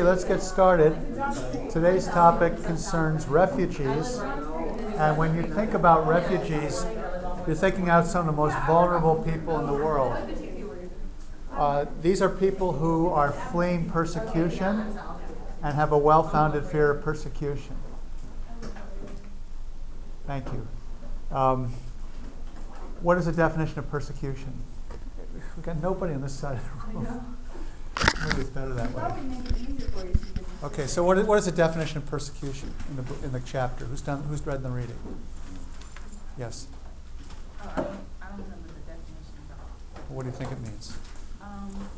[0.00, 0.96] Okay, let's get started.
[1.70, 4.16] Today's topic concerns refugees.
[4.96, 6.86] And when you think about refugees,
[7.46, 10.16] you're thinking out some of the most vulnerable people in the world.
[11.52, 14.98] Uh, these are people who are fleeing persecution
[15.62, 17.76] and have a well founded fear of persecution.
[20.26, 20.66] Thank you.
[21.30, 21.74] Um,
[23.02, 24.62] what is the definition of persecution?
[25.56, 27.36] We've got nobody on this side of the room.
[28.26, 29.02] Maybe it's better that way.
[30.62, 33.86] Okay, so what is, what is the definition of persecution in the, in the chapter?
[33.86, 34.98] Who's done, who's read the reading?
[36.38, 36.66] Yes.
[37.62, 37.86] Oh, I don't,
[38.20, 40.14] I don't remember the definition at all.
[40.14, 40.96] What do you think it means?
[41.40, 41.88] Um,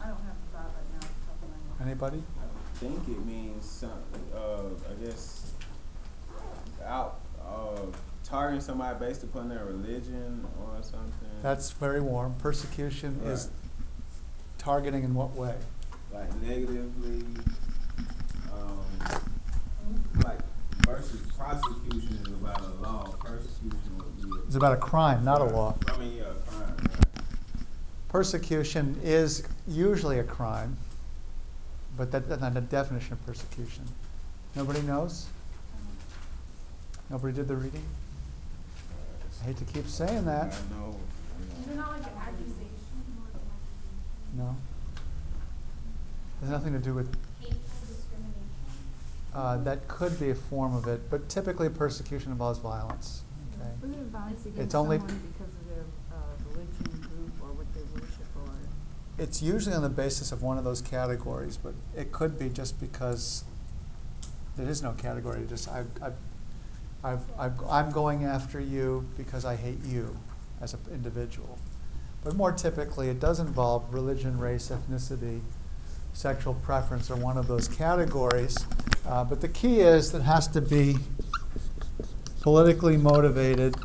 [0.00, 1.86] I don't have the thought right now, off the top of my head.
[1.86, 2.22] Anybody?
[2.40, 4.02] I think it means some,
[4.34, 5.52] uh, I guess,
[6.84, 7.86] out, uh,
[8.24, 11.28] targeting somebody based upon their religion or something.
[11.42, 12.34] That's very warm.
[12.38, 13.50] Persecution is
[14.58, 15.54] targeting in what way?
[16.14, 17.24] like negatively,
[18.52, 18.86] um,
[20.24, 20.38] like
[20.86, 24.38] versus prosecution is about a law, persecution would be.
[24.46, 25.76] It's about a crime, not a law.
[25.88, 27.24] I mean, yeah, a crime, right?
[28.08, 30.76] Persecution is usually a crime,
[31.96, 33.84] but that, that's not a definition of persecution.
[34.54, 35.26] Nobody knows?
[37.10, 37.82] Nobody did the reading?
[39.44, 40.52] I hate to keep saying I that.
[40.70, 40.96] know.
[41.60, 42.70] Is it not like an accusation?
[44.38, 44.56] No.
[46.40, 48.32] Has nothing to do with, Hateful discrimination?
[49.34, 53.20] uh, that could be a form of it, but typically persecution involves violence.
[53.60, 53.68] Okay?
[53.82, 56.16] Wasn't it violence It's against only- someone because of their uh,
[56.50, 59.22] religion, group, or what they worship, or?
[59.22, 62.80] It's usually on the basis of one of those categories, but it could be just
[62.80, 63.44] because
[64.56, 65.44] there is no category.
[65.46, 66.12] Just I, I,
[67.04, 70.16] I've, I've, I'm going after you because I hate you
[70.62, 71.58] as an individual.
[72.24, 75.42] But more typically, it does involve religion, race, ethnicity,
[76.14, 78.56] sexual preference, or one of those categories.
[79.06, 80.96] Uh, but the key is that it has to be
[82.40, 83.76] politically motivated.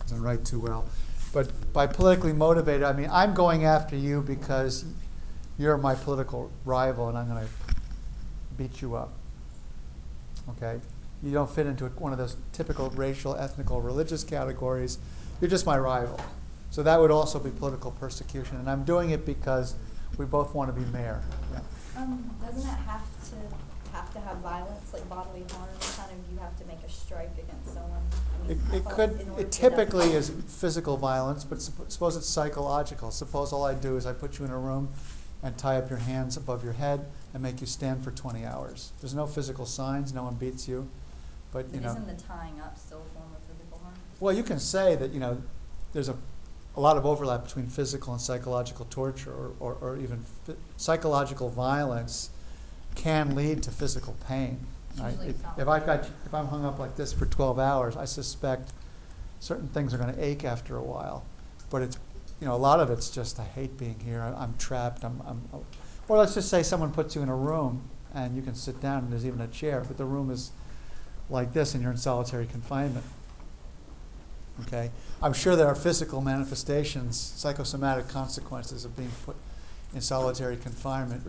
[0.00, 0.84] Doesn't write too well.
[1.32, 4.84] But by politically motivated, I mean I'm going after you because
[5.58, 7.50] you're my political rival and I'm going to
[8.56, 9.12] beat you up.
[10.50, 10.80] Okay?
[11.22, 14.98] You don't fit into one of those typical racial, ethnical, religious categories.
[15.40, 16.20] You're just my rival.
[16.70, 18.56] So that would also be political persecution.
[18.58, 19.74] And I'm doing it because
[20.18, 21.22] we both want to be mayor.
[21.52, 21.60] Yeah.
[21.96, 23.36] Um, doesn't it have to
[23.96, 25.68] have to have violence, like bodily harm?
[25.96, 28.00] Kind of, you have to make a strike against someone.
[28.48, 31.62] I It, mean, I it could, it to get that- typically is physical violence, but
[31.62, 33.10] sup- suppose it's psychological.
[33.12, 34.88] Suppose all I do is I put you in a room
[35.44, 38.92] and tie up your hands above your head and make you stand for 20 hours.
[39.00, 40.88] There's no physical signs, no one beats you,
[41.52, 41.90] but you But know.
[41.90, 43.94] isn't the tying up still a form of physical harm?
[44.20, 45.42] Well, you can say that, you know,
[45.92, 46.16] there's a,
[46.76, 50.24] a lot of overlap between physical and psychological torture, or, or, or even
[50.76, 52.30] psychological violence
[52.94, 54.60] can lead to physical pain.
[55.00, 55.14] right?
[55.26, 55.68] If- If.
[55.68, 58.72] I've got, if I'm hung up like this for 12 hours, I suspect
[59.40, 61.24] certain things are going to ache after a while.
[61.68, 61.98] But it's,
[62.40, 65.20] you know, a lot of it's just, I hate being here, I- I'm trapped, I'm,
[65.26, 65.42] I'm,
[66.08, 67.82] or let's just say someone puts you in a room
[68.14, 70.50] and you can sit down and there's even a chair, but the room is
[71.30, 73.04] like this and you're in solitary confinement.
[74.62, 74.90] Okay?
[75.22, 79.36] I'm sure there are physical manifestations, psychosomatic consequences of being put
[79.94, 81.22] in solitary confinement.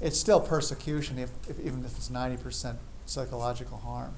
[0.00, 2.76] It's still persecution, if, if, even if it's 90%
[3.06, 4.12] psychological harm.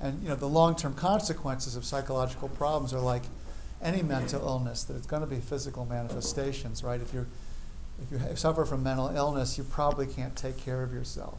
[0.00, 3.22] And you know, the long-term consequences of psychological problems are like
[3.82, 7.00] any mental illness, that it's going to be physical manifestations, right?
[7.00, 7.26] If, you're,
[8.02, 11.38] if you suffer from mental illness, you probably can't take care of yourself,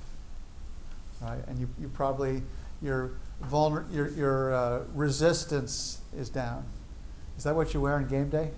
[1.21, 1.45] right?
[1.47, 2.41] And you, you probably,
[2.81, 3.11] your,
[3.43, 6.65] vulner, your, your uh, resistance is down.
[7.37, 8.51] Is that what you wear on game day?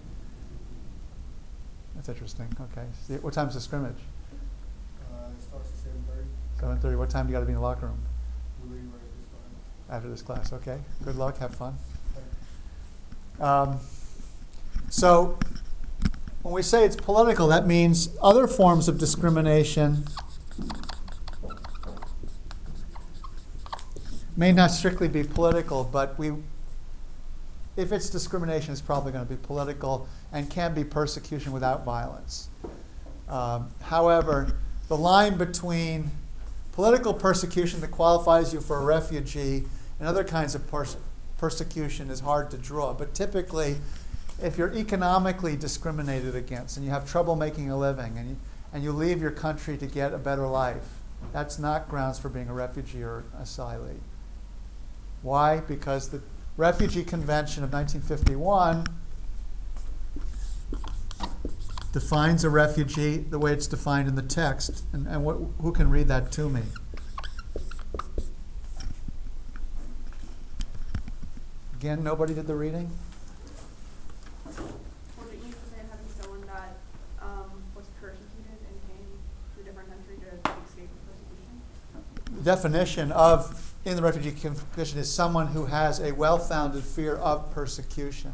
[1.95, 2.47] That's interesting.
[2.71, 3.17] Okay.
[3.21, 3.97] What time's the scrimmage?
[5.01, 6.27] Uh, it starts at seven thirty.
[6.59, 6.95] Seven thirty.
[6.95, 7.97] What time do you got to be in the locker room?
[8.63, 9.95] We leave right this.
[9.95, 10.53] After this class.
[10.53, 10.77] Okay.
[11.03, 11.39] Good luck.
[11.39, 11.75] Have fun.
[13.39, 13.79] Um,
[14.89, 15.39] so,
[16.47, 20.05] when we say it's political, that means other forms of discrimination
[24.37, 26.31] may not strictly be political, but we,
[27.75, 32.47] if it's discrimination, it's probably going to be political and can be persecution without violence.
[33.27, 34.55] Um, however,
[34.87, 36.09] the line between
[36.71, 39.65] political persecution that qualifies you for a refugee
[39.99, 40.95] and other kinds of pers-
[41.37, 42.93] persecution is hard to draw.
[42.93, 43.75] But typically,
[44.41, 48.37] if you're economically discriminated against and you have trouble making a living and you,
[48.73, 50.99] and you leave your country to get a better life,
[51.33, 53.99] that's not grounds for being a refugee or asylee.
[55.21, 55.61] Why?
[55.61, 56.21] Because the
[56.57, 58.85] Refugee Convention of 1951
[61.91, 64.83] defines a refugee the way it's defined in the text.
[64.93, 66.61] And, and what, who can read that to me?
[71.79, 72.89] Again, nobody did the reading?
[74.45, 74.65] Well,
[75.29, 76.77] didn't you just say it had to be someone that
[77.21, 79.05] um, was persecuted and came
[79.55, 80.27] to a different country to
[80.65, 81.61] escape persecution?
[82.35, 87.51] The definition of in the refugee convention is someone who has a well-founded fear of
[87.51, 88.31] persecution.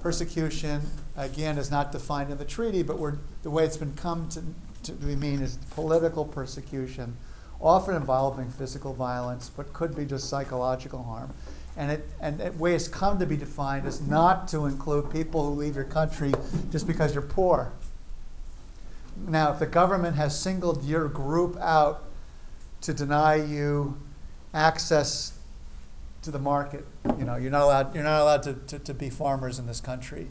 [0.00, 0.80] Persecution,
[1.16, 2.96] again, is not defined in the treaty, but
[3.42, 4.40] the way it's been come to,
[4.84, 7.16] to be mean is political persecution,
[7.60, 11.34] often involving physical violence, but could be just psychological harm.
[11.76, 15.44] And it and the way it's come to be defined is not to include people
[15.44, 16.32] who leave your country
[16.70, 17.72] just because you're poor.
[19.26, 22.04] Now, if the government has singled your group out
[22.82, 24.00] to deny you
[24.54, 25.38] access
[26.22, 26.84] to the market,
[27.18, 29.80] you know, you're not allowed, you're not allowed to, to, to be farmers in this
[29.80, 30.28] country,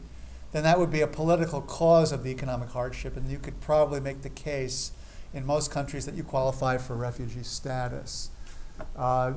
[0.51, 3.99] then that would be a political cause of the economic hardship, and you could probably
[3.99, 4.91] make the case
[5.33, 8.29] in most countries that you qualify for refugee status.
[8.95, 9.33] Uh,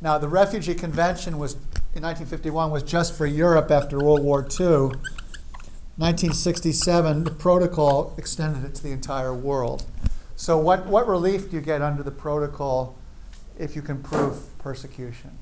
[0.00, 1.54] now, the Refugee Convention was,
[1.94, 4.92] in 1951, was just for Europe after World War II.
[5.96, 9.84] 1967, the protocol extended it to the entire world.
[10.36, 12.96] So, what, what relief do you get under the protocol
[13.58, 15.38] if you can prove persecution?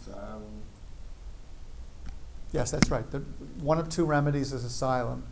[0.00, 0.42] Asylum.
[2.52, 3.08] Yes, that's right.
[3.10, 3.18] The,
[3.60, 5.24] one of two remedies is asylum.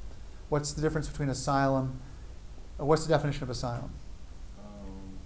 [0.50, 2.00] What's the difference between asylum?
[2.78, 3.90] uh, What's the definition of asylum?
[4.58, 5.18] Um,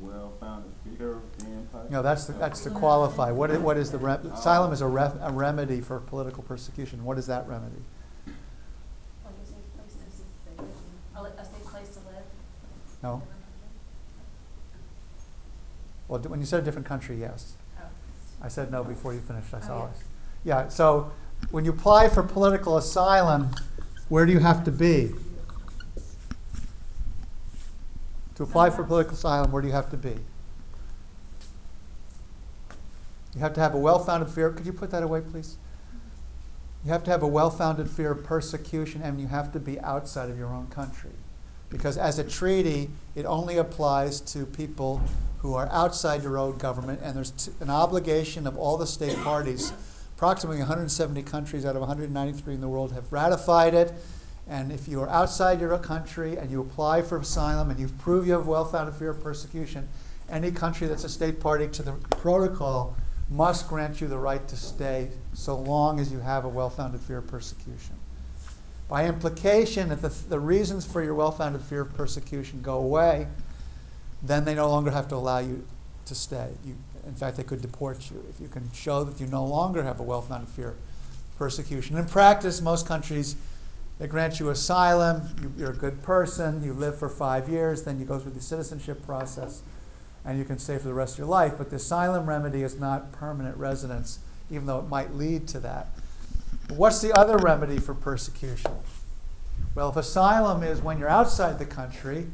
[0.00, 1.68] well-founded fear of being.
[1.90, 3.30] No, that's the, that's to qualify.
[3.32, 7.04] What is, what is the re- asylum is a, a remedy for political persecution.
[7.04, 7.82] What is that remedy?
[9.24, 9.94] Like a safe place
[10.56, 12.24] to, a, li- a safe place to live?
[13.02, 13.22] No.
[16.08, 17.54] Well, when you said a different country, yes.
[17.80, 17.84] Oh.
[18.42, 19.52] I said no before you finished.
[19.54, 19.92] I Oh, saw it.
[20.44, 20.68] Yeah.
[20.68, 21.12] So
[21.50, 23.50] when you apply for political asylum,
[24.08, 25.12] where do you have to be?
[28.36, 30.16] To apply for political asylum, where do you have to be?
[33.34, 34.50] You have to have a well-founded fear.
[34.50, 35.56] Could you put that away, please?
[36.84, 40.28] You have to have a well-founded fear of persecution, and you have to be outside
[40.28, 41.12] of your own country.
[41.72, 45.00] Because as a treaty, it only applies to people
[45.38, 49.72] who are outside your own government, and there's an obligation of all the state parties.
[50.14, 53.90] Approximately 170 countries out of 193 in the world have ratified it.
[54.46, 58.26] And if you are outside your country and you apply for asylum and you prove
[58.26, 59.88] you have well-founded fear of persecution,
[60.28, 62.94] any country that's a state party to the protocol
[63.30, 67.18] must grant you the right to stay so long as you have a well-founded fear
[67.18, 67.96] of persecution.
[68.92, 73.26] By implication, if the, the reasons for your well-founded fear of persecution go away,
[74.22, 75.66] then they no longer have to allow you
[76.04, 76.50] to stay.
[76.62, 79.82] You, in fact, they could deport you if you can show that you no longer
[79.82, 80.76] have a well-founded fear of
[81.38, 81.96] persecution.
[81.96, 83.34] In practice, most countries
[83.98, 85.22] they grant you asylum.
[85.40, 86.62] You, you're a good person.
[86.62, 87.84] You live for five years.
[87.84, 89.62] Then you go through the citizenship process,
[90.26, 91.54] and you can stay for the rest of your life.
[91.56, 94.18] But the asylum remedy is not permanent residence,
[94.50, 95.86] even though it might lead to that.
[96.70, 98.70] What's the other remedy for persecution?
[99.74, 102.26] Well, if asylum is when you're outside the country,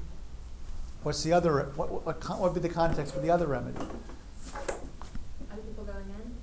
[1.02, 1.70] what's the other?
[1.76, 3.78] What, what, what would be the context for the other remedy?
[3.78, 6.34] Other people going in?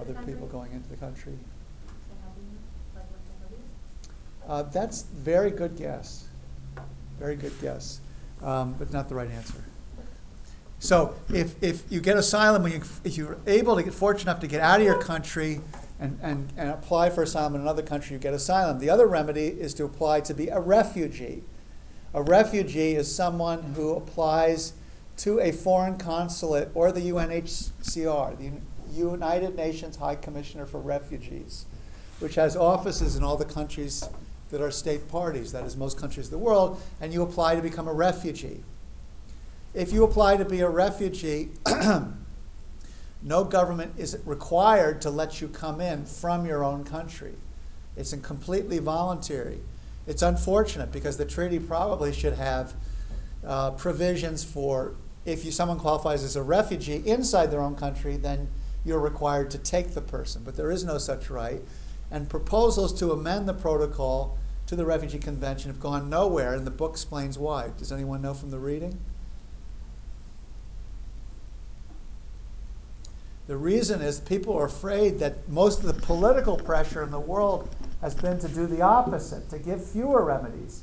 [0.00, 0.32] Other country?
[0.32, 1.32] people going into the country.
[1.32, 2.58] And helping you,
[2.94, 4.52] like what they help you?
[4.52, 6.28] Uh, that's very good guess.
[7.18, 8.00] Very good guess,
[8.42, 9.64] um, but not the right answer.
[10.78, 14.40] So if, if you get asylum, when you, if you're able to get fortunate enough
[14.42, 15.60] to get out of your country
[16.00, 18.78] and, and, and apply for asylum in another country, you get asylum.
[18.78, 21.42] The other remedy is to apply to be a refugee.
[22.14, 24.72] A refugee is someone who applies
[25.18, 28.52] to a foreign consulate or the UNHCR, the
[28.92, 31.66] United Nations High Commissioner for Refugees,
[32.20, 34.08] which has offices in all the countries
[34.50, 37.60] that are state parties, that is, most countries of the world, and you apply to
[37.60, 38.62] become a refugee.
[39.74, 41.50] If you apply to be a refugee,
[43.22, 47.34] no government is required to let you come in from your own country.
[47.96, 49.60] It's completely voluntary.
[50.06, 52.74] It's unfortunate because the treaty probably should have
[53.44, 54.94] uh, provisions for
[55.28, 58.48] if you, someone qualifies as a refugee inside their own country, then
[58.84, 60.42] you're required to take the person.
[60.44, 61.60] But there is no such right.
[62.10, 66.70] And proposals to amend the protocol to the Refugee Convention have gone nowhere, and the
[66.70, 67.70] book explains why.
[67.76, 68.98] Does anyone know from the reading?
[73.48, 77.74] The reason is people are afraid that most of the political pressure in the world
[78.02, 80.82] has been to do the opposite, to give fewer remedies.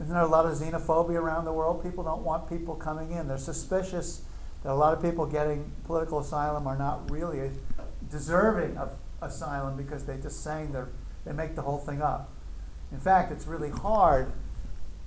[0.00, 1.84] Isn't there a lot of xenophobia around the world?
[1.84, 3.28] People don't want people coming in.
[3.28, 4.22] They're suspicious
[4.64, 7.52] that a lot of people getting political asylum are not really
[8.10, 10.88] deserving of asylum because they're just saying they're,
[11.24, 12.32] they make the whole thing up.
[12.90, 14.32] In fact, it's really hard,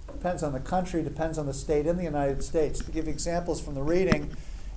[0.08, 2.80] depends on the country, depends on the state in the United States.
[2.80, 4.32] To give examples from the reading,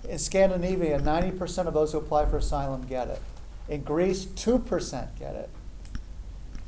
[0.09, 3.21] in Scandinavia, 90% of those who apply for asylum get it.
[3.69, 5.51] In Greece, 2% get it.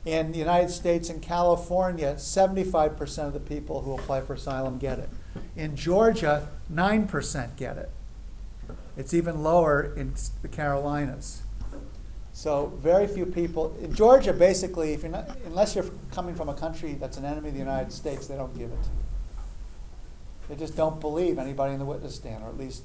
[0.04, 4.98] In the United States and California, 75% of the people who apply for asylum get
[4.98, 5.08] it.
[5.56, 7.90] In Georgia, 9% get it.
[8.96, 11.42] It's even lower in the Carolinas.
[12.32, 14.32] So very few people in Georgia.
[14.32, 17.60] Basically, if you're not, unless you're coming from a country that's an enemy of the
[17.60, 18.78] United States, they don't give it.
[20.48, 22.82] They just don't believe anybody in the witness stand, or at least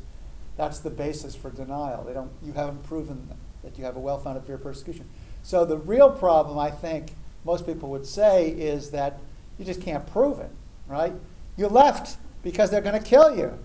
[0.58, 2.04] that's the basis for denial.
[2.04, 2.32] They don't.
[2.44, 3.30] You haven't proven
[3.64, 5.08] that you have a well-founded fear of persecution.
[5.44, 7.14] So the real problem, I think,
[7.46, 9.20] most people would say, is that
[9.58, 10.52] you just can't prove it,
[10.88, 11.14] right?
[11.56, 13.58] You left because they're going to kill you.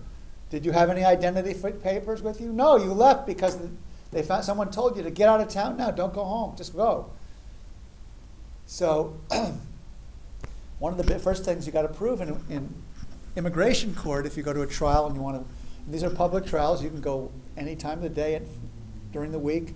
[0.49, 2.51] Did you have any identity papers with you?
[2.51, 3.57] No, you left because
[4.11, 5.89] they found someone told you to get out of town now.
[5.89, 6.55] Don't go home.
[6.55, 7.09] Just go.
[8.65, 9.17] So,
[10.79, 12.73] one of the first things you got to prove in, in
[13.35, 15.53] immigration court, if you go to a trial and you want to,
[15.87, 16.83] these are public trials.
[16.83, 18.41] You can go any time of the day
[19.11, 19.75] during the week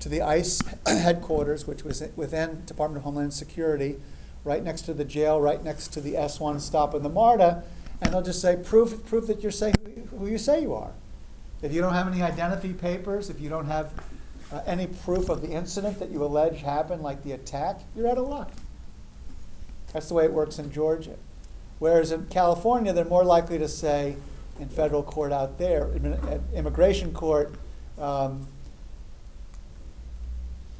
[0.00, 3.96] to the ICE headquarters, which was within Department of Homeland Security,
[4.44, 7.62] right next to the jail, right next to the S1 stop in the MARTA,
[8.02, 9.74] and they'll just say, prove, prove that you're saying
[10.18, 10.92] who you say you are.
[11.62, 13.92] If you don't have any identity papers, if you don't have
[14.52, 18.18] uh, any proof of the incident that you allege happened, like the attack, you're out
[18.18, 18.50] of luck.
[19.92, 21.16] That's the way it works in Georgia.
[21.78, 24.16] Whereas in California, they're more likely to say
[24.60, 25.90] in federal court out there,
[26.28, 27.54] at immigration court,
[27.98, 28.46] um,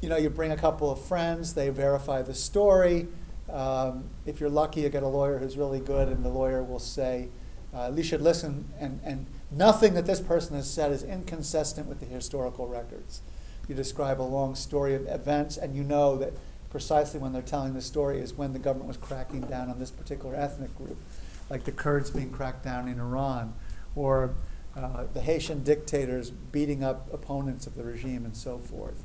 [0.01, 3.07] you know, you bring a couple of friends, they verify the story.
[3.51, 6.79] Um, if you're lucky, you get a lawyer who's really good, and the lawyer will
[6.79, 7.29] say,
[7.73, 11.99] uh, you should listen, and, and nothing that this person has said is inconsistent with
[11.99, 13.21] the historical records.
[13.67, 16.33] You describe a long story of events, and you know that
[16.69, 19.91] precisely when they're telling the story is when the government was cracking down on this
[19.91, 20.97] particular ethnic group,
[21.49, 23.53] like the Kurds being cracked down in Iran,
[23.95, 24.33] or
[24.75, 29.03] uh, the Haitian dictators beating up opponents of the regime, and so forth.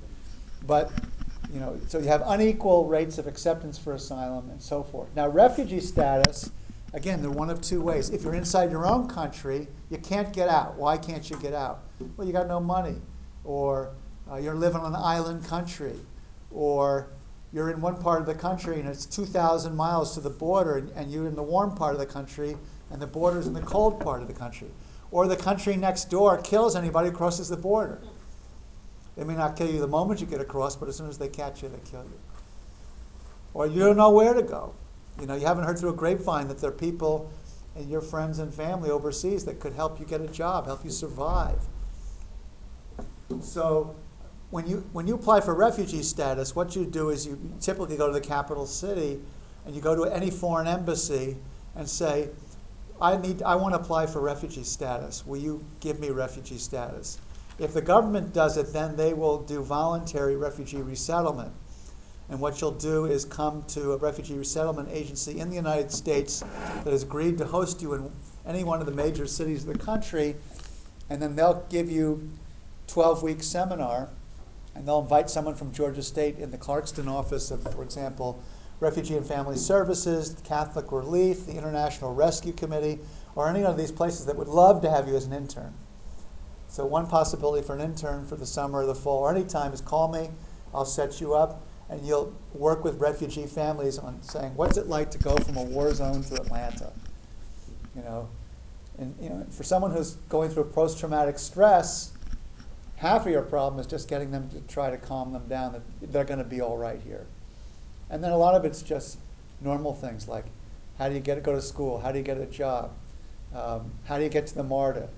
[0.66, 0.92] But
[1.52, 5.08] you know, so you have unequal rates of acceptance for asylum and so forth.
[5.16, 6.50] Now, refugee status,
[6.92, 8.10] again, they're one of two ways.
[8.10, 10.76] If you're inside your own country, you can't get out.
[10.76, 11.82] Why can't you get out?
[12.16, 12.96] Well, you got no money,
[13.44, 13.90] or
[14.30, 15.98] uh, you're living on an island country,
[16.50, 17.08] or
[17.52, 20.90] you're in one part of the country and it's 2,000 miles to the border, and,
[20.90, 22.56] and you're in the warm part of the country,
[22.90, 24.68] and the border's in the cold part of the country.
[25.10, 28.00] Or the country next door kills anybody who crosses the border.
[29.16, 31.28] They may not kill you the moment you get across, but as soon as they
[31.28, 32.18] catch you, they kill you.
[33.54, 34.74] Or you don't know where to go.
[35.20, 37.30] You know, you haven't heard through a grapevine that there are people
[37.76, 40.90] and your friends and family overseas that could help you get a job, help you
[40.90, 41.58] survive.
[43.40, 43.94] So
[44.50, 48.06] when you when you apply for refugee status, what you do is you typically go
[48.06, 49.20] to the capital city
[49.64, 51.36] and you go to any foreign embassy
[51.76, 52.28] and say,
[53.00, 55.26] I need I want to apply for refugee status.
[55.26, 57.18] Will you give me refugee status?
[57.58, 61.52] If the government does it, then they will do voluntary refugee resettlement.
[62.28, 66.40] And what you'll do is come to a refugee resettlement agency in the United States
[66.84, 68.10] that has agreed to host you in
[68.46, 70.36] any one of the major cities of the country,
[71.10, 72.30] and then they'll give you
[72.86, 74.08] 12 week seminar,
[74.74, 78.42] and they'll invite someone from Georgia State in the Clarkston office of, for example,
[78.80, 82.98] Refugee and Family Services, Catholic Relief, the International Rescue Committee,
[83.34, 85.74] or any of these places that would love to have you as an intern.
[86.68, 89.72] So one possibility for an intern for the summer or the fall or any time
[89.72, 90.30] is call me.
[90.72, 95.10] I'll set you up, and you'll work with refugee families on saying what's it like
[95.10, 96.92] to go from a war zone to Atlanta.
[97.96, 98.28] You know,
[98.98, 102.12] and you know, for someone who's going through a post-traumatic stress,
[102.96, 106.12] half of your problem is just getting them to try to calm them down that
[106.12, 107.26] they're going to be all right here.
[108.10, 109.18] And then a lot of it's just
[109.60, 110.46] normal things like
[110.98, 111.98] how do you get to go to school?
[112.00, 112.92] How do you get a job?
[113.54, 115.08] Um, how do you get to the MARTA?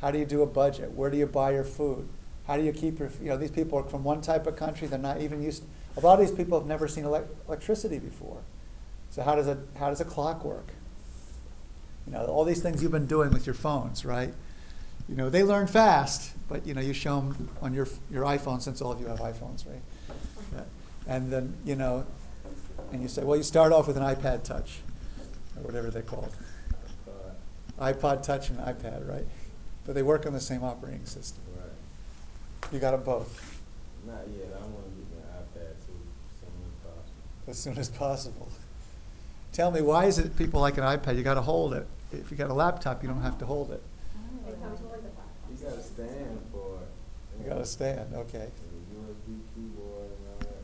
[0.00, 0.92] How do you do a budget?
[0.92, 2.08] Where do you buy your food?
[2.46, 4.86] How do you keep your, you know, these people are from one type of country,
[4.86, 5.64] they're not even used,
[5.96, 8.42] a lot of these people have never seen elec electricity before.
[9.10, 10.68] So how does, a, how does a clock work?
[12.06, 14.32] You know, all these things you've been doing with your phones, right?
[15.08, 18.60] You know, they learn fast, but you know, you show them on your, your iPhone,
[18.60, 20.64] since all of you have iPhones, right?
[21.06, 22.06] And then, you know,
[22.94, 24.78] and you say, well, you start off with an iPad Touch,
[25.56, 26.32] or whatever they're called.
[27.78, 29.26] iPod Touch and iPad, right?
[29.84, 31.42] But they work on the same operating system.
[31.56, 32.72] Right.
[32.72, 33.60] You got them both
[34.06, 34.46] Not yet.
[34.56, 35.98] I want to get the iPad too,
[36.30, 37.50] as soon as possible.
[37.50, 38.48] as soon as possible.
[39.52, 41.16] Tell me, why is it people like an iPad?
[41.16, 41.86] You got to hold it.
[42.12, 43.82] If you got a laptop, you don't have to hold it.
[44.48, 46.78] It comes with a stand for
[47.34, 48.14] and You got to stand.
[48.14, 48.48] okay.
[48.48, 50.62] The USB keyboard and all that.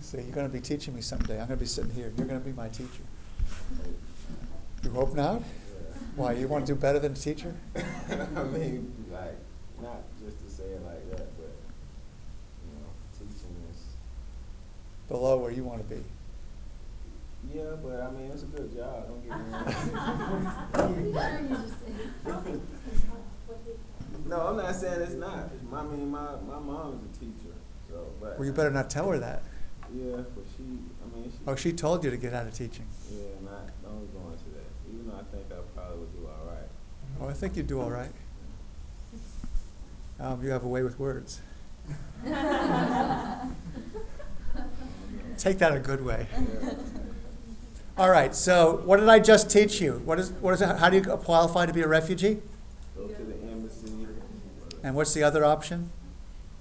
[0.00, 1.40] See, you're gonna be teaching me someday.
[1.40, 2.12] I'm gonna be sitting here.
[2.16, 3.02] You're gonna be my teacher.
[4.84, 5.42] You hope not?
[6.16, 7.54] Why, you wanna do better than a teacher?
[7.76, 9.36] I mean, like,
[9.82, 11.52] not just to say it like that, but,
[12.64, 13.78] you know, teaching is,
[15.08, 16.02] Below where you wanna be.
[17.54, 19.44] yeah, but I mean, it's a good job, don't get me
[22.32, 22.60] wrong.
[24.26, 25.50] No, I'm not saying it's not.
[25.72, 27.54] I mean, my, my mom is a teacher,
[27.88, 28.38] so, but.
[28.38, 29.42] Well, you better not tell her that.
[29.94, 31.38] Yeah, but she, I mean, she.
[31.46, 32.86] Oh, she told you to get out of teaching.
[33.10, 36.46] Yeah, not, don't go into that, even though I think I probably would do all
[36.46, 36.68] right.
[37.20, 38.12] Oh, I think you'd do all right.
[40.20, 41.40] Um, you have a way with words.
[45.38, 46.26] Take that a good way.
[46.32, 46.74] Yeah.
[47.96, 50.00] All right, so what did I just teach you?
[50.04, 52.38] What is, what is, it- how do you qualify to be a refugee?
[52.96, 54.06] Go to the embassy.
[54.82, 55.90] And what's the other option?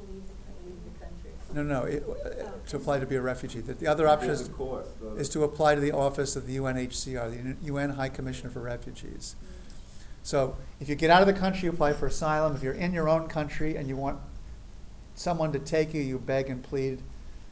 [0.01, 1.31] Leave the, leave the country.
[1.53, 2.03] No, no, it,
[2.67, 3.61] to apply to be a refugee.
[3.61, 6.35] The, the other option is, to court, go to- is to apply to the office
[6.35, 9.35] of the UNHCR, the UN High Commissioner for Refugees.
[10.21, 12.55] So if you get out of the country, you apply for asylum.
[12.55, 14.19] If you're in your own country and you want
[15.15, 17.01] someone to take you, you beg and plead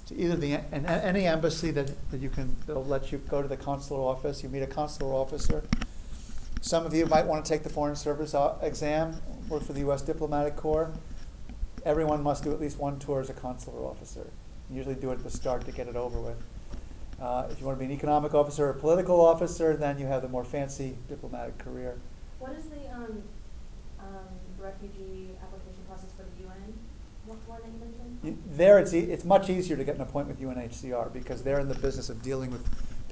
[0.08, 3.48] to either the, an, any embassy that, that you can, that'll let you go to
[3.48, 5.64] the consular office, you meet a consular officer.
[6.62, 9.80] Some of you might want to take the Foreign Service uh, exam, work for the
[9.82, 10.02] U.S.
[10.02, 10.92] Diplomatic Corps.
[11.88, 14.28] Everyone must do at least one tour as a consular officer.
[14.70, 16.36] You Usually do it at the start to get it over with.
[17.18, 20.06] Uh, if you want to be an economic officer or a political officer, then you
[20.06, 21.96] have the more fancy diplomatic career.
[22.40, 23.24] What is the, um,
[24.00, 24.06] um,
[24.60, 26.74] refugee application process for the UN?
[27.26, 28.20] What one that you mentioned?
[28.22, 31.62] You- There, it's, e- it's much easier to get an appointment with UNHCR because they're
[31.62, 32.68] in the business of dealing with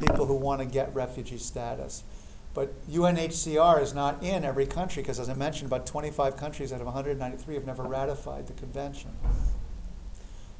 [0.06, 2.04] people who want to get refugee status.
[2.56, 6.80] But UNHCR is not in every country because, as I mentioned, about 25 countries out
[6.80, 9.12] of 193 have never ratified the convention.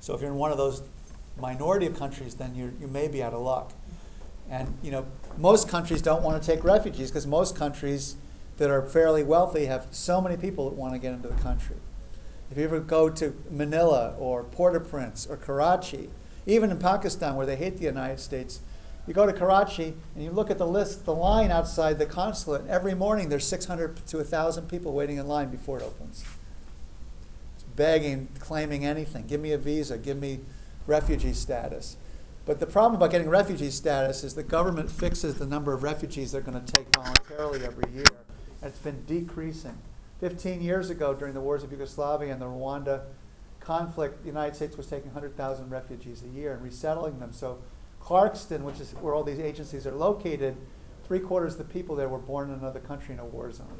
[0.02, 0.84] So if you're in one of those
[1.40, 3.72] minority of countries, then you you may be out of luck.
[4.50, 8.18] And you know, most countries don't want to take refugees because most countries
[8.58, 11.78] that are fairly wealthy have so many people that want to get into the country.
[12.52, 16.10] If you ever go to Manila or Port-au-Prince or Karachi,
[16.46, 18.60] even in Pakistan where they hate the United States,
[19.08, 22.66] you go to Karachi and you look at the list, the line outside the consulate,
[22.68, 26.26] every morning there's 600 to 1,000 people waiting in line before it opens.
[27.76, 29.28] Begging, claiming anything.
[29.28, 30.40] Give me a visa, give me
[30.88, 31.98] refugee status.
[32.46, 36.32] But the problem about getting refugee status is the government fixes the number of refugees
[36.32, 38.06] they're going to take voluntarily every year.
[38.62, 39.78] And it's been decreasing.
[40.20, 43.02] 15 years ago, during the wars of Yugoslavia and the Rwanda
[43.60, 47.34] conflict, the United States was taking 100,000 refugees a year and resettling them.
[47.34, 47.58] So
[48.06, 50.56] Clarkston, which is where all these agencies are located,
[51.06, 53.80] three quarters of the people there were born in another country in a war zone.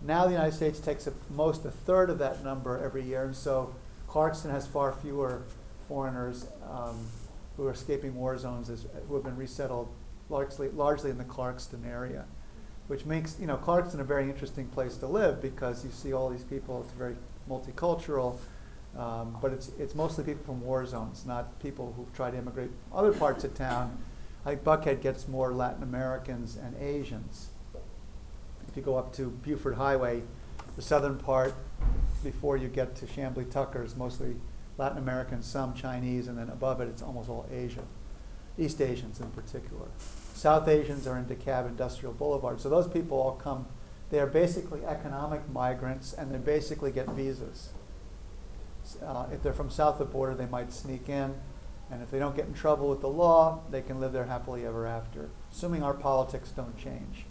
[0.00, 3.36] Now the United States takes at most a third of that number every year, and
[3.36, 3.74] so
[4.08, 5.42] Clarkston has far fewer
[5.88, 7.06] foreigners um,
[7.56, 9.88] who are escaping war zones as, who have been resettled
[10.28, 12.24] largely, largely in the Clarkston area,
[12.86, 16.30] which makes you know Clarkston a very interesting place to live because you see all
[16.30, 16.82] these people.
[16.82, 17.16] It's very
[17.48, 18.38] multicultural,
[18.96, 22.70] um, but it's it's mostly people from war zones, not people who try to immigrate
[22.70, 23.98] from other parts of town.
[24.44, 27.48] Like Buckhead gets more Latin Americans and Asians.
[28.68, 30.22] If you go up to Buford Highway,
[30.76, 31.54] the southern part,
[32.22, 34.36] before you get to Chamblee Tucker, is mostly
[34.78, 37.84] Latin Americans, some Chinese, and then above it, it's almost all Asia,
[38.58, 39.88] East Asians in particular.
[40.34, 42.60] South Asians are in DeKalb Industrial Boulevard.
[42.60, 43.66] So those people all come,
[44.10, 47.70] they are basically economic migrants, and they basically get visas.
[49.04, 51.34] Uh, if they're from south of the border, they might sneak in,
[51.90, 54.64] and if they don't get in trouble with the law, they can live there happily
[54.66, 57.26] ever after, assuming our politics don't change.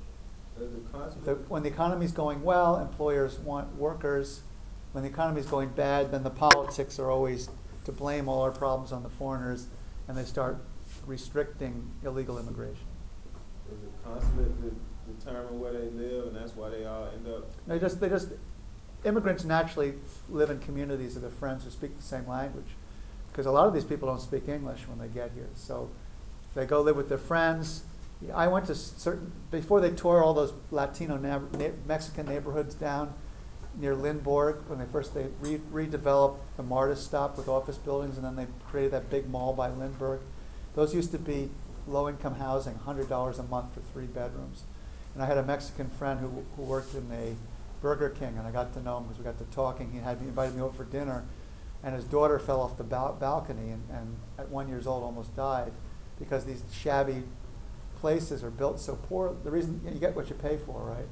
[0.57, 4.41] The when the economy's going well, employers want workers.
[4.93, 7.49] When the economy is going bad, then the politics are always
[7.83, 9.67] to blame all our problems on the foreigners,
[10.07, 10.63] and they start
[11.05, 12.85] restricting illegal immigration.
[13.69, 17.51] does the consulate de- determine where they live, and that's why they all end up?
[17.67, 18.29] They just, they just,
[19.05, 19.93] immigrants naturally
[20.29, 22.75] live in communities of their friends who speak the same language,
[23.31, 25.49] because a lot of these people don't speak English when they get here.
[25.55, 25.89] So
[26.55, 27.83] they go live with their friends.
[28.33, 33.13] I went to certain before they tore all those Latino na- na- Mexican neighborhoods down
[33.77, 38.25] near Lindbergh when they first they re- redeveloped the Marta stop with office buildings, and
[38.25, 40.21] then they created that big mall by Lindbergh.
[40.75, 41.49] Those used to be
[41.87, 44.63] low-income housing, hundred dollars a month for three bedrooms.
[45.13, 47.35] And I had a Mexican friend who, who worked in a
[47.85, 49.91] Burger King, and I got to know him because we got to talking.
[49.91, 51.23] He had me, invited me over for dinner,
[51.83, 55.35] and his daughter fell off the bal- balcony, and, and at one years old almost
[55.35, 55.71] died
[56.17, 57.21] because these shabby
[58.01, 59.35] places are built so poor.
[59.43, 61.07] The reason you get what you pay for, right?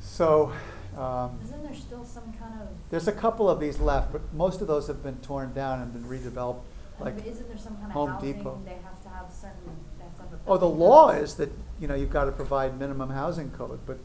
[0.00, 0.52] So
[0.96, 4.62] Um, Isn't there still some kind of, There's a couple of these left, but most
[4.62, 6.62] of those have been torn down and been redeveloped,
[6.98, 8.62] like, isn't there some kind of Home housing, Depot.
[8.64, 11.94] they have to have certain, have to have oh, the law is that, you know,
[11.94, 13.98] you've got to provide minimum housing code, but,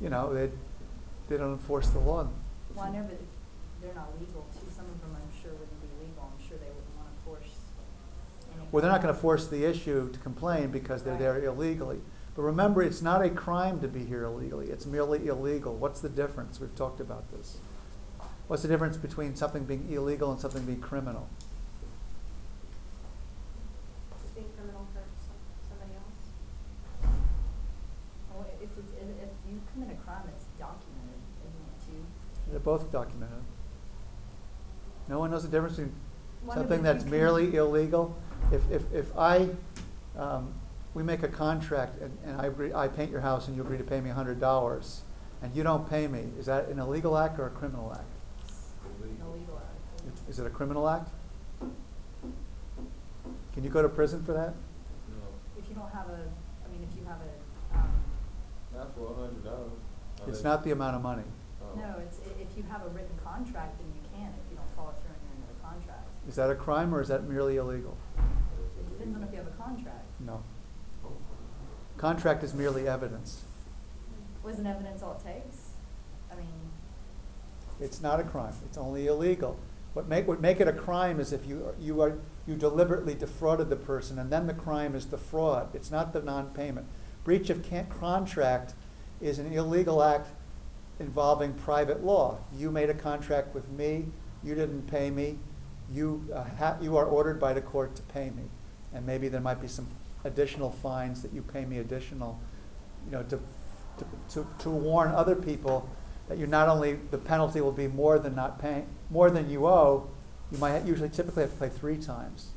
[0.00, 0.50] you know, they,
[1.28, 2.28] they don't enforce the law.
[2.74, 3.20] Well, I know, but
[3.80, 6.66] they're not legal too, some of them I'm sure wouldn't be legal, I'm sure they
[6.66, 7.54] wouldn't wanna force
[8.54, 8.66] any.
[8.70, 12.00] Well, they're not gonna force the issue to complain because they're there illegally.
[12.34, 15.74] But remember, it's not a crime to be here illegally, it's merely illegal.
[15.74, 16.60] What's the difference?
[16.60, 17.58] We've talked about this.
[18.48, 21.28] What's the difference between something being illegal and something being criminal?
[24.22, 25.36] Just being criminal for some,
[25.68, 27.12] somebody else.
[28.32, 32.02] Well, if it's, if, if you commit a crime, it's documented, isn't it too?
[32.50, 33.36] They're both documented.
[35.08, 35.94] No one knows the difference between
[36.44, 38.16] Well, I know, something that's you merely illegal.
[38.52, 39.48] If, if, if I,
[40.16, 40.52] um,
[40.94, 43.78] we make a contract and, and I agree, I paint your house and you agree
[43.78, 45.02] to pay me a hundred dollars,
[45.42, 48.04] and you don't pay me, is that an illegal act or a criminal act?
[49.02, 50.18] Illegal act.
[50.28, 51.10] Is it a criminal act?
[53.54, 54.54] Can you go to prison for that?
[55.08, 55.16] No,
[55.58, 56.20] If you don't have a,
[56.64, 57.88] I mean, if you have a, um,
[58.74, 59.72] not for a hundred dollars.
[60.26, 61.24] It's not the amount of money.
[61.62, 61.76] Oh.
[61.78, 62.27] no, it's, i- if
[62.58, 65.32] you have a written contract, then you can, if you don't follow through on your
[65.32, 66.06] end of the contract.
[66.28, 67.96] Is that a crime or is that merely illegal?
[68.18, 70.04] It depends on if you have a contract.
[70.20, 70.42] No.
[71.96, 73.44] Contract is merely evidence.
[74.44, 75.70] Wasn't evidence all it takes?
[76.30, 76.70] I mean,
[77.80, 79.58] It's not a crime, it's only illegal.
[79.94, 83.70] What make, what make it a crime is if you, you are, you deliberately defrauded
[83.70, 86.86] the person, and then the crime is the fraud, it's not the non-payment.
[87.24, 88.74] Breach of contract
[89.20, 90.28] is an illegal act
[91.00, 92.38] involving private law.
[92.54, 94.06] You made a contract with me,
[94.42, 95.38] you didn't pay me,
[95.92, 98.44] you, uh, you are ordered by the court to pay me.
[98.92, 99.88] And maybe there might be some
[100.24, 102.40] additional fines that you pay me additional,
[103.06, 103.40] you know, to,
[103.98, 105.88] to, to, to warn other people
[106.28, 109.66] that you're not only, the penalty will be more than not paying, more than you
[109.66, 110.08] owe,
[110.50, 112.52] you might usually typically have to pay three times.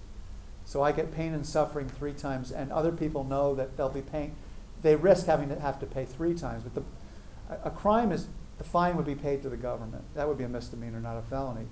[0.65, 4.01] So I get pain and suffering three times, and other people know that they'll be
[4.01, 4.35] paying,
[4.81, 6.63] they risk having to have to pay three times.
[6.63, 6.83] But the,
[7.51, 10.03] a, a crime is, the fine would be paid to the government.
[10.15, 11.67] That would be a misdemeanor, not a felony.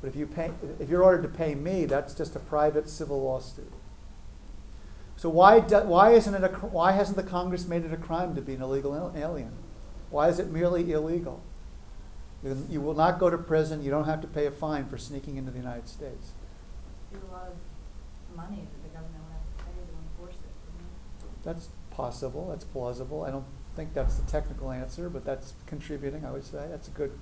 [0.00, 3.22] But if you pay, if you're ordered to pay me, that's just a private civil
[3.22, 3.72] lawsuit.
[5.16, 8.34] So why, do, why isn't it a, why hasn't the Congress made it a crime
[8.34, 9.52] to be an illegal alien?
[10.08, 11.42] Why is it merely illegal?
[12.42, 15.36] You, will not go to prison, you don't have to pay a fine for sneaking
[15.36, 16.32] into the United States.
[17.12, 20.48] be a lot of money that the government would have to pay to enforce it,
[20.78, 21.44] it?
[21.44, 23.22] That's possible, that's plausible.
[23.24, 23.44] I don't
[23.76, 26.66] think that's the technical answer, but that's contributing, I would say.
[26.70, 27.12] That's a good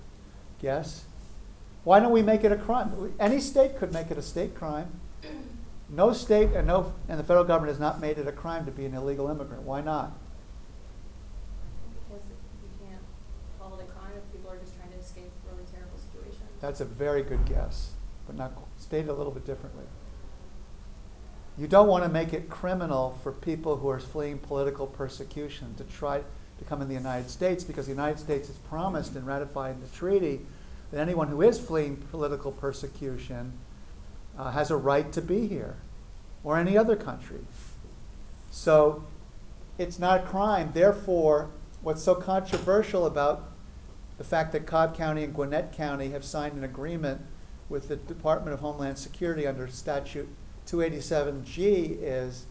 [0.61, 1.05] guess.
[1.85, 3.15] Why don't we make it a crime?
[3.19, 5.01] Any state could make it a state crime.
[5.89, 8.71] No state and no, and the federal government has not made it a crime to
[8.71, 9.63] be an illegal immigrant.
[9.63, 10.13] Why not?
[12.11, 12.25] Because
[12.63, 13.01] you can't
[13.59, 16.51] call it a crime if people are just trying to escape from really terrible situations.
[16.61, 17.93] That's a very good guess,
[18.27, 19.85] but not stated a little bit differently.
[21.57, 25.85] You don't want to make it criminal for people who are fleeing political persecution to
[25.85, 26.23] try
[26.59, 29.97] to come in the United States because the United States has promised and ratified the
[29.97, 30.41] treaty
[30.91, 33.53] that anyone who is fleeing political persecution
[34.39, 35.77] uh, has a right to be here
[36.45, 37.41] or any other country.
[38.51, 39.05] So
[39.77, 40.71] it's not a crime.
[40.73, 41.51] Therefore,
[41.83, 43.51] what's so controversial about
[44.17, 47.21] the fact that Cobb County and Gwinnett County have signed an agreement
[47.69, 50.29] with the Department of Homeland Security under statute
[50.69, 52.47] 287G is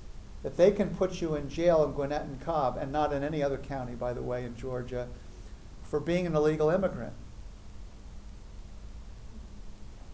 [0.48, 3.44] that they can put you in jail in Gwinnett and Cobb, and not in any
[3.44, 5.10] other county, by the way, in Georgia,
[5.84, 7.12] for being an illegal immigrant.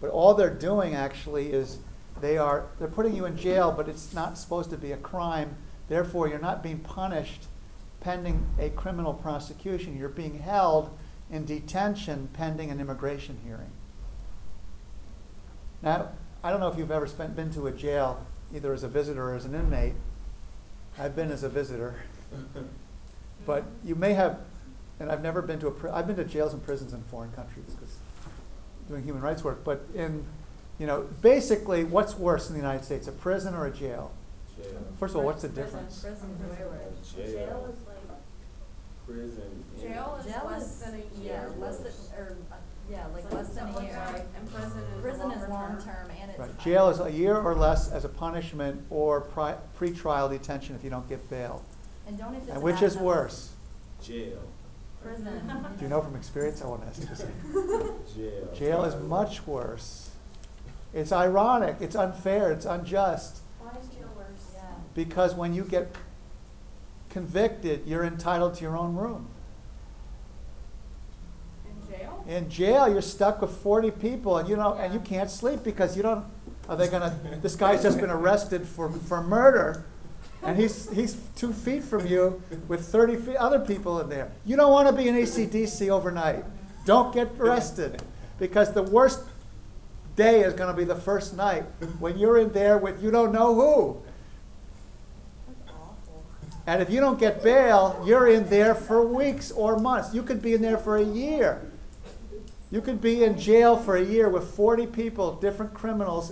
[0.02, 1.78] But all they're doing actually is
[2.20, 5.56] they are they're putting you in jail, but it's not supposed to be a crime.
[5.88, 7.44] Therefore, you're not being punished
[8.00, 9.96] pending a criminal prosecution.
[9.96, 10.98] You're being held
[11.30, 13.70] in detention pending an immigration hearing.
[15.84, 16.10] Now,
[16.44, 19.30] I don't know if you've ever spent, been to a jail, either as a visitor
[19.30, 19.94] or as an inmate.
[21.00, 21.96] I've been as a visitor.
[23.46, 24.40] But you may have,
[25.00, 27.32] and I've never been to a, pri- I've been to jails and prisons in foreign
[27.34, 27.98] countries because
[28.88, 29.64] doing human rights work.
[29.64, 30.24] But in,
[30.80, 34.12] you know, basically, what's worse in the United States, a prison or a jail?
[34.56, 34.72] Jail.
[35.00, 35.64] First of all, what's the Prison.
[35.66, 36.00] difference?
[36.00, 37.12] Prison's way worse.
[37.14, 37.26] Jail.
[37.26, 37.98] Jail is like,
[39.08, 39.64] Prison.
[39.78, 39.88] yeah.
[39.90, 42.56] Jail is Jail less is, than a yeah, less than, or, uh,
[42.90, 44.04] yeah, like less than a year.
[44.14, 44.26] like.
[44.38, 46.10] And prison is Prison is longer long term.
[46.36, 46.58] Term and it's.
[46.66, 50.84] Right, jail is a year or less as a punishment or pri- pre-trial detention if
[50.84, 51.64] you don't get bail.
[52.08, 52.52] And don't if it's.
[52.52, 53.52] And which bad is enough- worse?
[54.02, 54.40] Jail.
[55.02, 55.42] Prison.
[55.78, 56.62] Do you know from experience?
[56.62, 57.26] I want to ask you this.
[58.16, 58.50] Jail.
[58.56, 60.12] Jail is much worse.
[60.94, 63.40] It's ironic, it's unfair, it's unjust.
[63.60, 64.28] why is jail worse?
[64.54, 64.62] Yeah.
[64.94, 65.94] Because when you get
[67.10, 69.28] convicted, you're entitled to your own room.
[72.28, 75.98] In jail, you're stuck with 40 people, and you know, and you can't sleep because
[75.98, 76.26] you don't.
[76.70, 77.18] Are they gonna?
[77.42, 79.84] This guy's just been arrested for for murder,
[80.42, 84.32] and he's he's two feet from you with 30 fe- other people in there.
[84.46, 86.46] You don't want to be in ACDC overnight.
[86.86, 88.02] Don't get arrested,
[88.40, 89.24] because the worst
[90.16, 91.64] day is going to be the first night
[92.00, 94.02] when you're in there with you don't know who.
[96.66, 100.14] And if you don't get bail, you're in there for weeks or months.
[100.14, 101.62] You could be in there for a year.
[102.74, 106.32] You could be in jail for a year with 40 people, different criminals,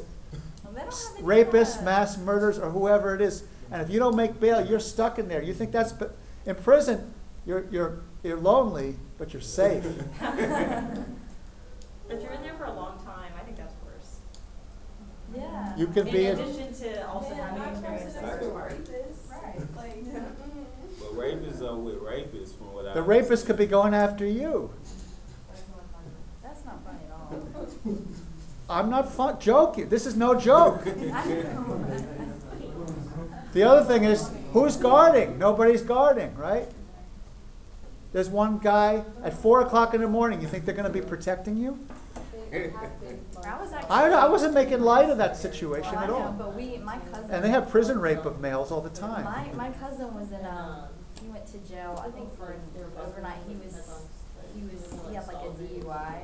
[0.63, 3.43] Well, they don't have any rapists, of mass murderers, or whoever it is.
[3.69, 5.43] And if you don't make bail, you're stuck in there.
[5.43, 6.07] You think that's b-
[6.47, 7.13] in prison.
[7.45, 9.85] You're you're you're lonely, but you're safe.
[12.07, 14.17] But you're in there for a long time, I think that's worse.
[15.33, 15.77] Yeah.
[15.77, 16.43] You could be In in.
[16.43, 19.29] addition to also Yeah, having not experience supposed as to a be rapists.
[19.31, 19.75] Right.
[19.77, 20.25] Like, mm.
[20.99, 22.93] But rapists are with rapists from what I.
[22.95, 24.71] The rapist could be going after you.
[26.43, 27.20] That's not funny at all.
[28.69, 29.89] I'm not fun- joking.
[29.89, 30.83] This is no joke.
[33.53, 35.37] The other thing is, who's guarding?
[35.37, 36.69] Nobody's guarding, right?
[38.13, 40.41] There's one guy at four o'clock in the morning.
[40.41, 41.79] You think they're going to be protecting you?
[43.89, 44.09] I.
[44.09, 46.31] I, wasn't making light of that situation Well, at know, all.
[46.33, 47.31] but we, my cousin.
[47.31, 49.23] And they have prison rape of males all the time.
[49.23, 50.83] My, my cousin was in, um,
[51.21, 52.55] he went to jail, I think for
[52.99, 54.03] overnight, he was,
[54.53, 56.15] he was, he had like a DUI,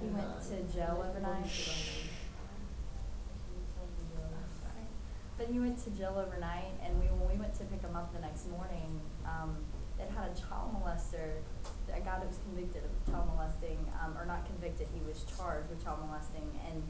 [0.00, 1.50] he went to jail overnight.
[5.36, 8.12] But he went to jail overnight, and we, when we went to pick him up
[8.12, 9.56] the next morning, um,
[10.00, 11.38] it had a child molester,
[11.94, 15.70] a guy that was convicted of child molesting, um, or not convicted, he was charged
[15.70, 16.82] with child molesting, and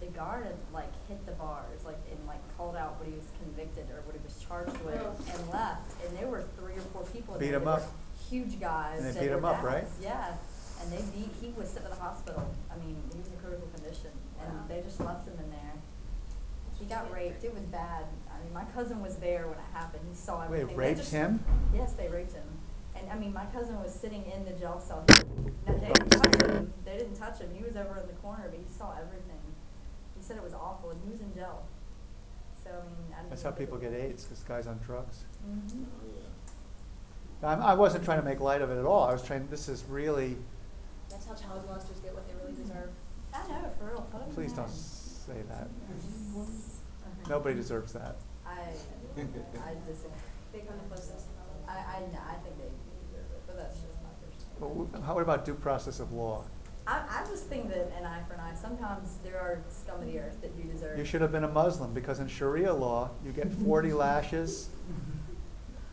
[0.00, 3.28] the guard had like hit the bars, like, and like called out what he was
[3.36, 7.04] convicted or what he was charged with, and left, and there were three or four
[7.12, 7.82] people in Beat him up.
[8.30, 9.04] Huge guys.
[9.04, 9.84] And they beat him up, right?
[10.00, 10.32] Yeah,
[10.80, 13.68] and they beat, he was sent to the hospital, I mean, he was in critical
[13.74, 15.74] condition, and they just left him in there.
[16.78, 20.02] He got raped, it was bad, I mean, my cousin was there when it happened,
[20.08, 20.68] he saw Wait, everything.
[20.68, 21.44] They raped just- him?
[21.74, 22.44] Yes, they raped him.
[22.96, 25.04] And I mean, my cousin was sitting in the jail cell.
[25.08, 26.72] No, they didn't touch him.
[26.84, 27.48] They didn't touch him.
[27.56, 29.40] He was over in the corner, but he saw everything.
[30.16, 31.62] He said it was awful, and he was in jail.
[32.62, 35.24] So I mean, I That's how people get AIDS, because guys on drugs.
[35.42, 35.84] hmm
[37.42, 39.04] I'm, I wasn't trying to make light of it at all.
[39.08, 40.36] I was trying, this is really,
[41.10, 42.90] That's how child molesters get what they really deserve.
[43.34, 44.06] I know for real.
[44.12, 44.56] Put please in.
[44.56, 45.68] don't say that.
[47.28, 48.16] Nobody deserves that.
[48.46, 50.10] I I disagree.
[50.52, 51.10] They come to close.
[51.68, 52.70] I I I think they
[53.06, 54.54] deserve it, but that's just my personal.
[54.60, 56.44] But w- how, about due process of law?
[56.86, 58.54] I I just think that an eye for an eye.
[58.60, 60.98] Sometimes there are scum of the earth that do deserve.
[60.98, 64.70] You should have been a Muslim, because in Sharia law, you get forty lashes.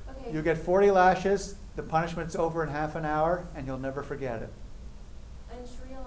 [0.10, 0.34] Okay.
[0.34, 4.42] You get forty lashes, the punishment's over in half an hour, and you'll never forget
[4.42, 4.50] it.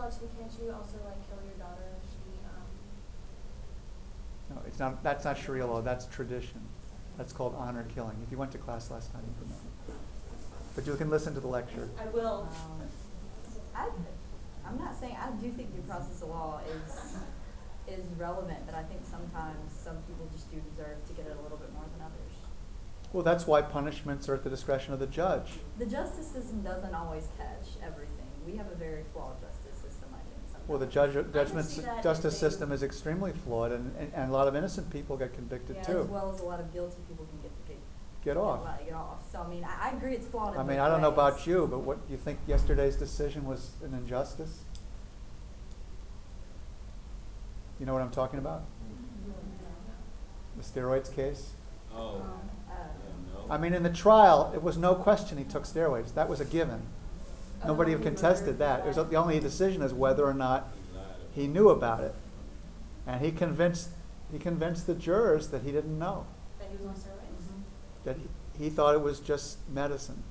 [0.03, 2.69] And Sharia law too, can't you also like kill your daughter if she, um,
[4.57, 6.61] No, it's not, that's not Sharia law, that's tradition.
[7.19, 8.17] That's called honor killing.
[8.25, 9.57] If you went to class last time, you would know.
[10.75, 11.89] But you can listen to the lecture.
[12.01, 12.49] I will.
[12.51, 12.89] Um,
[13.75, 13.89] I,
[14.67, 17.17] I'm not saying, I do think due process of law is,
[17.89, 21.43] is relevant, but I think sometimes some people just do deserve to get it a
[21.43, 22.33] little bit more than others.
[23.13, 25.59] Well, that's why punishments are at the discretion of the judge.
[25.79, 28.29] The justice system doesn't always catch everything.
[28.47, 30.50] We have a very flawed justice system, I think, sometimes.
[30.69, 34.33] Well, the judge, judgment, that justice they- system is extremely flawed, and, and, and a
[34.33, 36.01] lot of innocent people get convicted Yeah, too.
[36.03, 37.77] As well as a lot of guilty people can get, get.
[38.23, 38.61] Get off.
[38.61, 39.19] allowed Get off.
[39.33, 41.09] So, I mean, I, I agree it's flawed in I mean, both I don't know
[41.09, 41.15] ways.
[41.35, 44.61] about you, but what, you think yesterday's decision was an injustice?
[47.81, 48.63] You know what I'm talking about?
[50.57, 51.53] The steroids case?
[51.95, 52.21] Oh, Uh,
[52.69, 52.75] yeah,
[53.35, 53.53] no.
[53.53, 56.13] I mean, in the trial, it was no question he took steroids.
[56.15, 56.83] That was a given.
[57.67, 58.81] Nobody contested that.
[58.81, 60.73] It was, the only decision is whether or not
[61.35, 62.15] He knew about it.
[63.07, 63.91] And he convinced,
[64.33, 66.27] he convinced the jurors that he didn't know,
[66.59, 67.43] that he was on steroids?
[67.43, 68.05] Mm-hmm.
[68.05, 70.23] that he, he thought it was just medicine.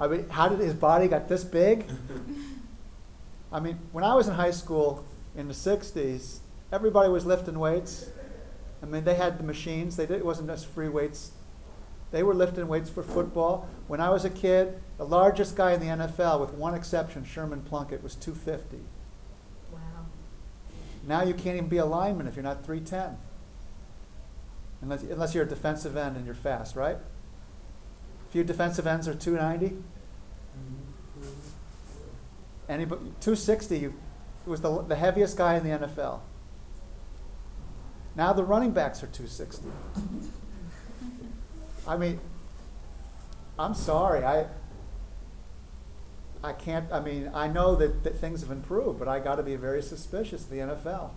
[0.00, 1.86] I mean, how did his body got this big?
[3.52, 5.04] I mean, when I was in high school
[5.36, 6.38] in the '60s,
[6.70, 8.10] everybody was lifting weights.
[8.80, 9.96] I mean, they had the machines.
[9.96, 11.32] They did, it wasn't just free weights.
[12.10, 13.68] They were lifting weights for football.
[13.86, 17.62] When I was a kid, the largest guy in the NFL, with one exception, Sherman
[17.62, 18.78] Plunkett, was 250.
[19.70, 19.78] Wow.
[21.06, 23.18] Now you can't even be a lineman if you're not 310.
[24.80, 26.96] Unless, unless you're a defensive end and you're fast, right?
[26.96, 29.76] A Few defensive ends are 290.
[29.76, 29.82] Mm-hmm.
[32.68, 33.94] Anybody, 260 you-
[34.46, 36.20] was the, the heaviest guy in the NFL.
[38.16, 39.68] Now the running backs are 260.
[41.88, 42.20] I mean,
[43.58, 44.46] I'm sorry, I,
[46.44, 49.56] I can't, I mean, I know that, that things have improved, but I gotta be
[49.56, 51.10] very suspicious of the NFL.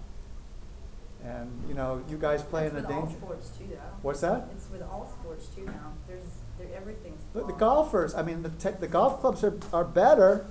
[1.24, 3.18] And, you know, you guys play in a It's with all danger.
[3.20, 3.78] sports too, though.
[4.02, 4.48] What's that?
[4.56, 5.94] It's with all sports too now.
[6.08, 6.24] There's,
[6.58, 7.22] there, everything's.
[7.34, 10.48] The, the golfers, I mean, the, te- the golf clubs are, are better,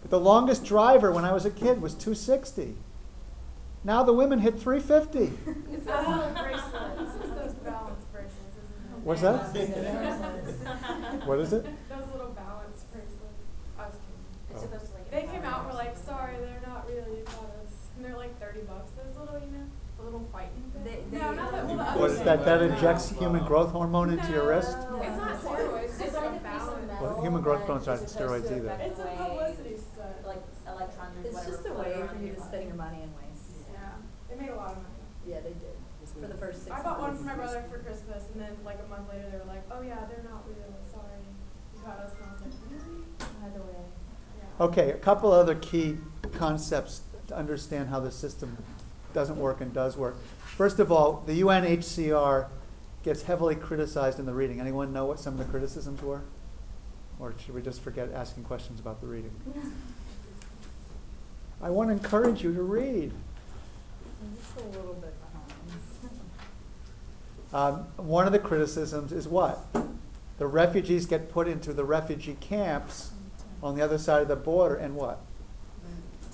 [0.00, 2.74] but the longest driver when I was a kid was 260.
[3.84, 5.18] Now the women hit 350.
[5.72, 8.91] It's those little bracelets, it's those balance bracelets, isn't it?
[9.04, 9.50] What's that?
[11.26, 11.64] What is it?
[11.88, 13.42] Those little balance bracelets.
[13.78, 14.56] I was kidding.
[14.56, 14.60] Oh.
[14.60, 15.10] supposed to like.
[15.10, 17.72] They came out, we're like, sorry, they're not really about us.
[17.96, 19.66] And they're like thirty bucks, those little, you know,
[19.98, 21.10] the little fighting They- thing.
[21.10, 22.44] they- No, not that, well, the other What is that?
[22.44, 24.76] That injects human growth hormone into your wrist?
[24.90, 27.00] No, It's not steroids, it's It's like like a a piece of balance.
[27.02, 28.82] Well, human growth hormones aren't is supposed to steroids either.
[28.82, 30.26] It's a publicity stunt.
[30.26, 31.50] Like electrons It's whatever.
[31.50, 33.50] just a way for you to spend your money and waste.
[33.72, 33.78] Yeah,
[34.28, 34.88] they made a lot of money.
[35.26, 35.71] Yeah, they did.
[36.22, 36.84] For the first six I months.
[36.84, 39.44] bought one for my brother for Christmas, and then like a month later, they were
[39.44, 40.72] like, "Oh yeah, they're not real.
[40.88, 41.18] Sorry,
[41.74, 43.84] you got us." And I was like, "Really?" By the way.
[44.38, 44.64] Yeah.
[44.64, 45.98] Okay, a couple other key
[46.34, 48.56] concepts to understand how the system
[49.12, 50.16] doesn't work and does work.
[50.44, 52.46] First of all, the UNHCR
[53.02, 54.60] gets heavily criticized in the reading.
[54.60, 56.22] Anyone know what some of the criticisms were?
[57.18, 59.32] Or should we just forget asking questions about the reading?
[61.60, 63.12] I want to encourage you to read.
[64.36, 65.21] Just a little bit behind.
[67.52, 69.58] Um, one of the criticisms is what?
[70.38, 73.12] The refugees get put into the refugee camps
[73.62, 75.20] on the other side of the border, and what?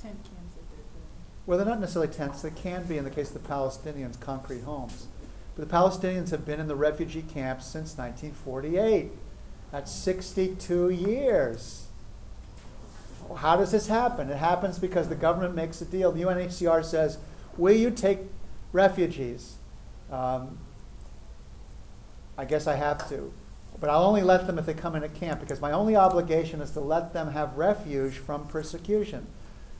[0.00, 1.02] Tent camps that they're doing.
[1.44, 2.42] Well, they're not necessarily tents.
[2.42, 5.08] They can be in the case of the Palestinians, concrete homes.
[5.56, 9.10] But the Palestinians have been in the refugee camps since 1948.
[9.72, 11.86] That's 62 years.
[13.36, 14.30] How does this happen?
[14.30, 16.12] It happens because the government makes a deal.
[16.12, 17.18] The UNHCR says,
[17.58, 18.20] Will you take
[18.72, 19.56] refugees?
[20.10, 20.58] Um,
[22.38, 23.32] I guess I have to.
[23.80, 26.60] But I'll only let them if they come in a camp because my only obligation
[26.60, 29.26] is to let them have refuge from persecution.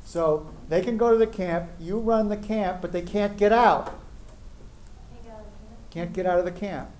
[0.04, 3.52] So they can go to the camp, you run the camp, but they can't get
[3.52, 3.98] out.
[5.90, 6.90] Can't get out of the camp?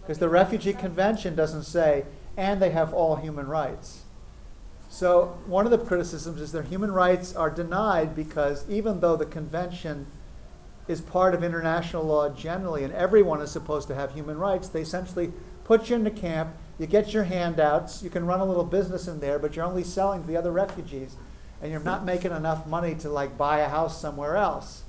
[0.00, 0.74] Because the Refugee?
[0.74, 2.04] Convention doesn't say,
[2.36, 4.02] and they have all human rights.
[4.90, 9.26] So one of the criticisms is their human rights are denied because even though the
[9.26, 10.06] convention
[10.86, 14.82] is part of international law generally and everyone is supposed to have human rights, they
[14.82, 15.32] essentially
[15.64, 19.08] put you in the camp, you get your handouts, you can run a little business
[19.08, 21.16] in there, but you're only selling to the other refugees
[21.62, 24.82] and you're not making enough money to like buy a house somewhere else.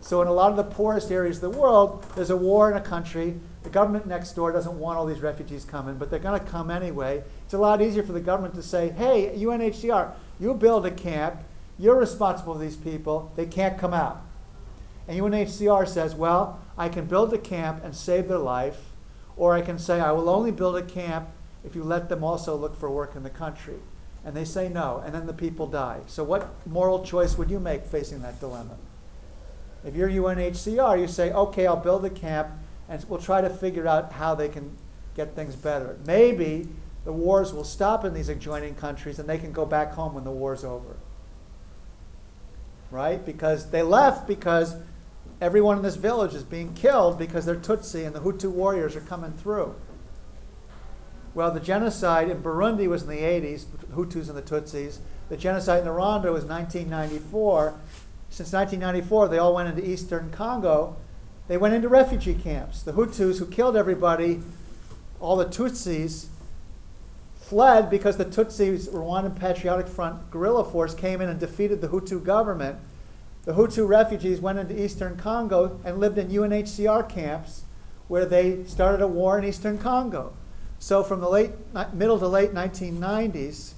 [0.00, 2.76] So in a lot of the poorest areas of the world, there's a war in
[2.76, 3.38] a country.
[3.62, 6.70] The government next door doesn't want all these refugees coming, but they're going to come
[6.70, 7.22] anyway.
[7.44, 11.42] It's a lot easier for the government to say, "Hey, UNHCR, you build a camp.
[11.78, 13.32] You're responsible for these people.
[13.34, 14.22] They can't come out."
[15.08, 18.92] And UNHCR says, "Well, I can build a camp and save their life,
[19.36, 21.30] or I can say I will only build a camp
[21.64, 23.80] if you let them also look for work in the country."
[24.24, 26.00] And they say no, and then the people die.
[26.06, 28.76] So what moral choice would you make facing that dilemma?
[29.84, 32.48] If you're UNHCR, you say, okay, I'll build a camp
[32.88, 34.76] and we'll try to figure out how they can
[35.14, 35.96] get things better.
[36.06, 36.68] Maybe
[37.04, 40.24] the wars will stop in these adjoining countries and they can go back home when
[40.24, 40.96] the war's over.
[42.90, 43.24] Right?
[43.24, 44.76] Because they left because
[45.40, 49.00] everyone in this village is being killed because they're Tutsi and the Hutu warriors are
[49.00, 49.74] coming through.
[51.34, 54.98] Well, the genocide in Burundi was in the 80s, Hutus and the Tutsis.
[55.28, 57.74] The genocide in Rwanda was 1994.
[58.30, 60.96] Since 1994, they all went into eastern Congo.
[61.46, 62.82] They went into refugee camps.
[62.82, 64.40] The Hutus, who killed everybody,
[65.20, 66.26] all the Tutsis,
[67.36, 72.22] fled because the Tutsis, Rwandan Patriotic Front guerrilla force, came in and defeated the Hutu
[72.22, 72.78] government.
[73.48, 77.62] The Hutu refugees went into eastern Congo and lived in UNHCR camps
[78.06, 80.34] where they started a war in eastern Congo.
[80.78, 81.52] So from the late,
[81.94, 83.72] middle to late 1990s,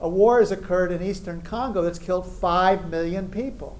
[0.00, 3.76] a war has occurred in eastern Congo that's killed 5 million people.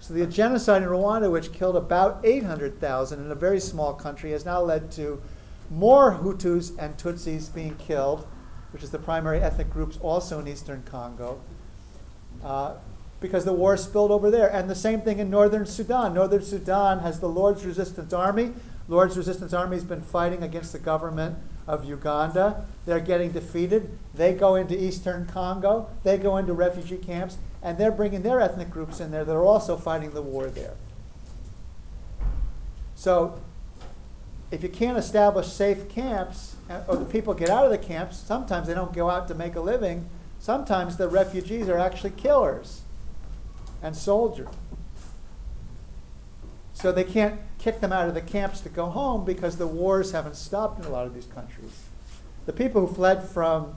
[0.00, 4.44] So the genocide in Rwanda, which killed about 800,000 in a very small country, has
[4.44, 5.22] now led to
[5.70, 8.26] more Hutus and Tutsis being killed,
[8.72, 11.40] which is the primary ethnic groups also in eastern Congo,
[12.42, 12.74] uh,
[13.22, 14.52] because the war spilled over there.
[14.52, 16.12] And the same thing in northern Sudan.
[16.12, 18.52] Northern Sudan has the Lord's Resistance Army.
[18.88, 22.66] Lord's Resistance Army has been fighting against the government of Uganda.
[22.84, 23.96] They're getting defeated.
[24.12, 25.88] They go into eastern Congo.
[26.02, 29.44] They go into refugee camps, and they're bringing their ethnic groups in there that are
[29.44, 30.74] also fighting the war there.
[32.94, 33.40] So,
[34.50, 38.18] if you can't establish safe camps, uh, or the people get out of the camps,
[38.18, 40.10] sometimes they don't go out to make a living.
[40.38, 42.81] Sometimes the refugees are actually killers
[43.82, 44.48] and soldier.
[46.72, 50.12] So they can't kick them out of the camps to go home because the wars
[50.12, 51.84] haven't stopped in a lot of these countries.
[52.46, 53.76] The people who fled from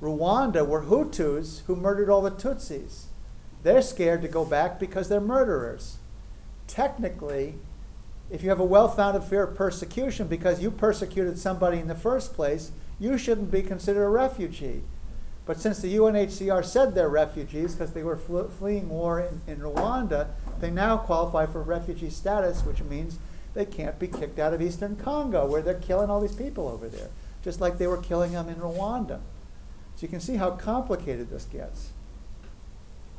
[0.00, 3.06] Rwanda were Hutus who murdered all the Tutsis.
[3.62, 5.96] They're scared to go back because they're murderers.
[6.66, 7.54] Technically,
[8.30, 11.94] if you have a well founded fear of persecution because you persecuted somebody in the
[11.94, 14.82] first place, you shouldn't be considered a refugee.
[15.46, 19.60] But since the UNHCR said they're refugees because they were fle- fleeing war in, in
[19.60, 20.28] Rwanda,
[20.60, 23.18] they now qualify for refugee status, which means
[23.54, 26.88] they can't be kicked out of eastern Congo where they're killing all these people over
[26.88, 27.08] there,
[27.42, 29.20] just like they were killing them in Rwanda.
[29.94, 31.90] So you can see how complicated this gets.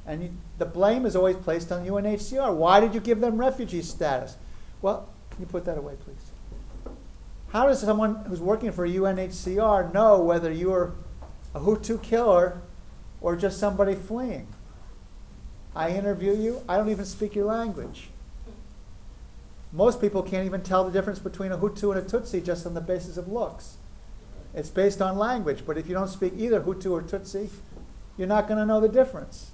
[0.05, 2.53] And you, the blame is always placed on UNHCR.
[2.53, 4.35] Why did you give them refugee status?
[4.81, 6.93] Well, can you put that away, please?
[7.49, 10.93] How does someone who's working for UNHCR know whether you're
[11.53, 12.61] a Hutu killer
[13.21, 14.47] or just somebody fleeing?
[15.75, 18.09] I interview you, I don't even speak your language.
[19.71, 22.73] Most people can't even tell the difference between a Hutu and a Tutsi just on
[22.73, 23.77] the basis of looks.
[24.53, 27.49] It's based on language, but if you don't speak either Hutu or Tutsi,
[28.17, 29.51] you're not going to know the difference.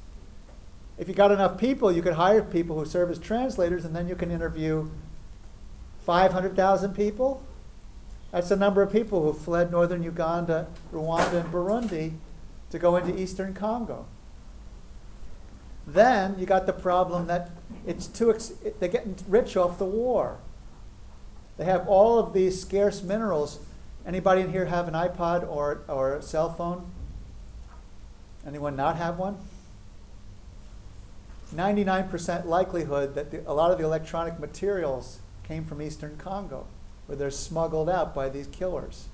[0.97, 4.07] If you got enough people, you could hire people who serve as translators, and then
[4.07, 4.89] you can interview
[6.05, 7.43] 500,000 people.
[8.33, 12.13] That's the number of people who fled northern Uganda, Rwanda, and Burundi
[12.71, 14.07] to go into eastern Congo.
[15.85, 17.51] Then you got the problem that
[17.85, 20.39] it's too ex- they're getting rich off the war.
[21.57, 23.59] They have all of these scarce minerals.
[24.03, 26.89] Anybody in here have an iPod or, or a cell phone?
[28.47, 29.37] Anyone not have one?
[31.53, 36.65] 99% likelihood that the, a lot of the electronic materials came from eastern Congo,
[37.05, 39.07] where they're smuggled out by these killers.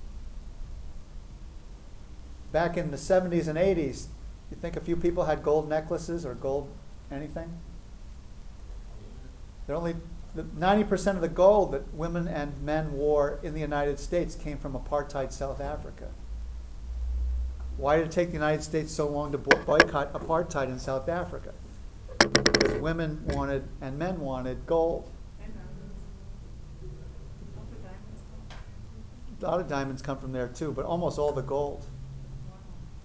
[2.51, 4.07] Back in the 70s and 80s,
[4.49, 6.69] you think a few people had gold necklaces or gold
[7.11, 7.53] anything?
[9.67, 9.95] They're only
[10.35, 14.73] 90% of the gold that women and men wore in the United States came from
[14.73, 16.09] apartheid South Africa.
[17.77, 21.53] Why did it take the United States so long to boycott apartheid in South Africa?
[22.17, 25.09] Because women wanted and men wanted gold.
[29.41, 31.85] A lot of diamonds come from there too, but almost all the gold.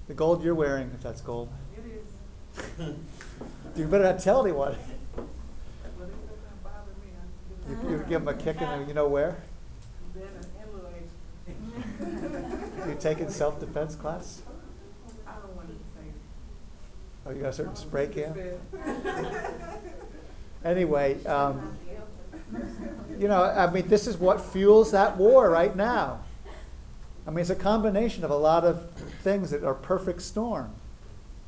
[0.08, 1.48] The gold you're wearing, if that's gold.
[1.76, 1.84] It
[2.78, 2.94] is.
[3.76, 4.76] You better not tell anyone.
[5.16, 5.26] Well,
[5.82, 7.88] it doesn't bother me.
[7.90, 9.36] You, you give them a kick and you know where?
[10.14, 10.92] Then a- and a little
[12.78, 12.90] extra.
[12.90, 14.42] You taking self-defense class?
[15.26, 16.06] I don't want to say.
[17.26, 18.32] Oh, you got a certain spray can?
[18.32, 18.60] can.
[20.64, 21.76] Anyway, um,
[23.18, 26.20] you know, I mean, this is what fuels that war right now.
[27.26, 28.90] I mean, it's a combination of a lot of
[29.22, 30.72] things that are perfect storm.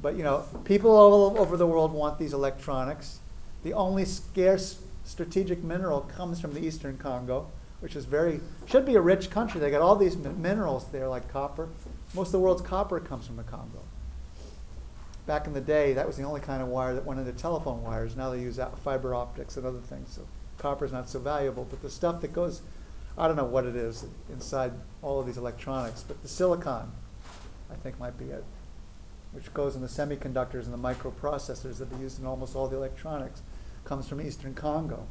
[0.01, 3.21] But you know, people all over the world want these electronics.
[3.63, 8.95] The only scarce strategic mineral comes from the eastern Congo, which is very should be
[8.95, 9.61] a rich country.
[9.61, 11.69] They got all these minerals there, like copper.
[12.15, 13.81] Most of the world's copper comes from the Congo.
[15.27, 17.83] Back in the day, that was the only kind of wire that went into telephone
[17.83, 18.17] wires.
[18.17, 20.23] Now they use fiber optics and other things, so
[20.59, 21.67] copper's not so valuable.
[21.69, 22.63] But the stuff that goes,
[23.19, 26.93] I don't know what it is inside all of these electronics, but the silicon,
[27.71, 28.45] I think, might be it,
[29.33, 32.77] which goes in the semiconductors and the microprocessors that are used in almost all the
[32.77, 33.43] electronics,
[33.85, 35.07] comes from eastern Congo.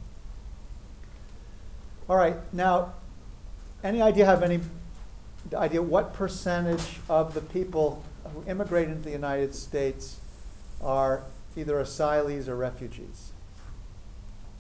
[2.08, 2.94] All right, now,
[3.84, 4.60] any idea have any
[5.54, 10.20] idea what percentage of the people who immigrate into the United States
[10.82, 11.24] are
[11.56, 13.32] either asylees or refugees?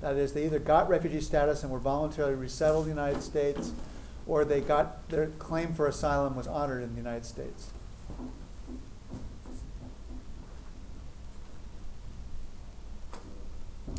[0.05, 3.71] That is, they either got refugee status and were voluntarily resettled in the United States,
[4.27, 7.71] or they got their claim for asylum was honored in the United States.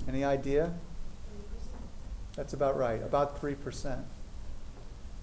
[0.07, 0.75] Any idea?
[2.37, 4.05] That's about right, about 3%.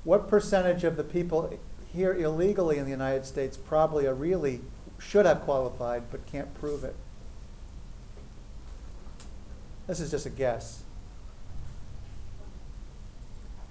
[0.04, 1.58] What percentage of the people
[1.94, 4.60] here illegally in the United States probably are really
[5.00, 6.98] should have qualified but can't prove it?
[9.88, 10.84] This is just a guess.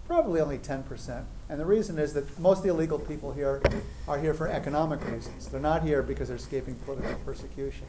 [0.06, 1.24] Probably only 10%.
[1.48, 3.62] And the reason is that most of the illegal people here
[4.06, 5.48] are here for economic reasons.
[5.48, 7.86] They're not here because they're escaping political persecution.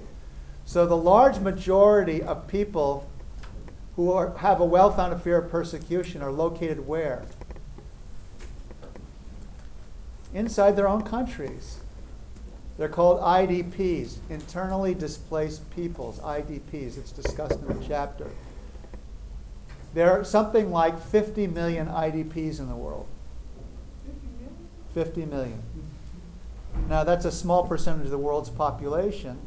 [0.66, 3.10] So the large majority of people
[3.96, 7.26] who are, have a well-founded fear of persecution are located where?
[10.34, 11.83] Inside their own countries.
[12.78, 16.98] They're called IDPs, internally displaced peoples, IDPs.
[16.98, 18.28] It's discussed in the chapter.
[19.94, 23.06] There are something like 50 million IDPs in the world.
[24.96, 25.62] 50 million.
[26.90, 29.38] Now, that's a small percentage of the world's population.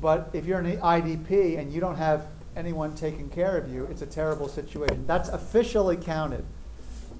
[0.00, 4.02] But if you're an IDP and you don't have anyone taking care of you, it's
[4.02, 5.06] a terrible situation.
[5.06, 6.44] That's officially counted.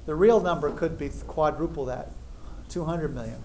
[0.05, 2.13] The real number could be quadruple that,
[2.69, 3.43] 200 million.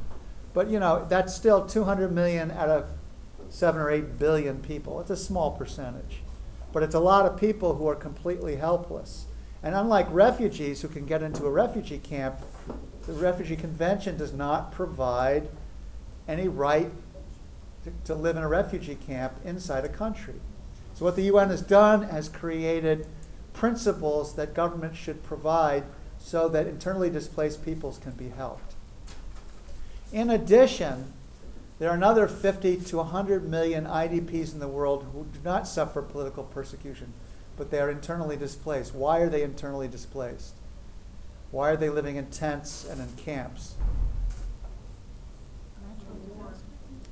[0.54, 2.88] But you know, that's still 200 million out of
[3.50, 5.00] 7 or 8 billion people.
[5.00, 6.22] It's a small percentage.
[6.72, 9.26] But it's a lot of people who are completely helpless.
[9.64, 12.36] And unlike refugees who can get into a refugee camp,
[13.06, 15.50] the Refugee Convention does not provide
[16.28, 16.92] any right
[17.84, 20.36] to, to live in a refugee camp inside a country.
[20.94, 23.08] So what the UN has done has created
[23.54, 25.84] principles that governments should provide
[26.20, 28.76] so that internally displaced peoples can be helped.
[30.12, 31.14] In addition,
[31.80, 36.02] there are another 50 to 100 million IDPs in the world who do not suffer
[36.02, 37.14] political persecution,
[37.58, 38.94] but they are internally displaced.
[38.94, 40.54] Why are they internally displaced?
[41.50, 43.76] Why are they living in tents and in camps?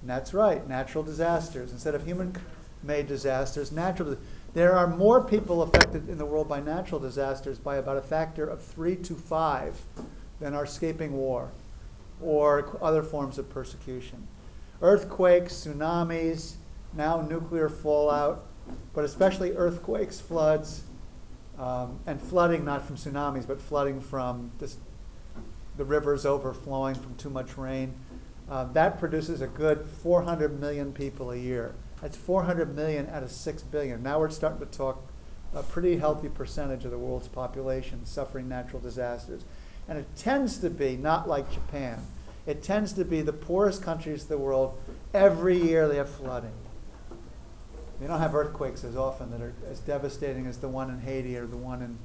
[0.02, 1.72] And that's right, natural disasters.
[1.72, 2.36] Instead of human
[2.84, 4.18] made disasters, natural
[4.54, 8.47] There are more people affected in the world by natural disasters by about a factor
[8.47, 9.82] of three to five
[10.39, 11.52] than are escaping war
[12.22, 14.28] or other forms of persecution.
[14.82, 16.55] Earthquakes, tsunamis,
[16.93, 18.45] now nuclear fallout,
[18.93, 20.84] but especially earthquakes, floods,
[21.57, 24.78] um, and flooding not from tsunamis, but flooding from this,
[25.78, 27.93] the rivers overflowing from too much rain.
[28.49, 31.76] Uh, that produces a good 400 million people a year.
[32.01, 34.01] That's 400 million out of 6 billion.
[34.01, 35.05] Now we're starting to talk
[35.53, 39.43] a pretty healthy percentage of the world's population suffering natural disasters.
[39.89, 41.99] And it tends to be not like Japan.
[42.45, 44.79] It tends to be the poorest countries of the world.
[45.13, 46.53] Every year they have flooding.
[47.99, 51.35] They don't have earthquakes as often that are as devastating as the one in Haiti
[51.35, 51.97] or the one in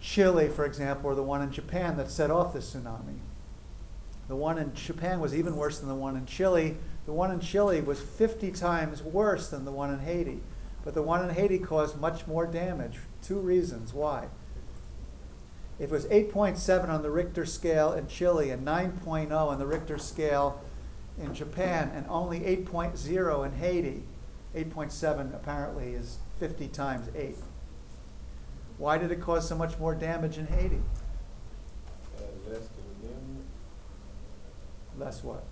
[0.00, 3.18] Chile, for example, or the one in Japan that set off the tsunami.
[4.28, 6.76] The one in Japan was even worse than the one in Chile.
[7.06, 10.42] The one in Chile was 50 times worse than the one in Haiti.
[10.84, 12.98] But the one in Haiti caused much more damage.
[13.22, 14.28] Two reasons why.
[15.78, 20.62] It was 8.7 on the Richter scale in Chile and 9.0 on the Richter scale
[21.18, 24.02] in Japan and only 8.0 in Haiti.
[24.54, 27.36] 8.7 apparently is 50 times 8.
[28.78, 30.80] Why did it cause so much more damage in Haiti?
[32.16, 32.68] Uh, less
[33.02, 33.42] remember,
[34.98, 35.44] Less what?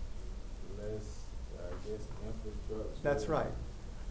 [0.78, 1.24] less,
[1.58, 3.00] I guess, infrastructure.
[3.02, 3.50] That's right.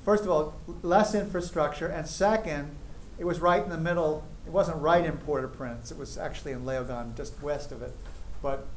[0.06, 2.76] First of all, less infrastructure, and second,
[3.18, 4.24] it was right in the middle.
[4.46, 5.92] It wasn't right in Port-au-Prince.
[5.92, 7.96] It was actually in Leogane, just west of it,
[8.42, 8.68] but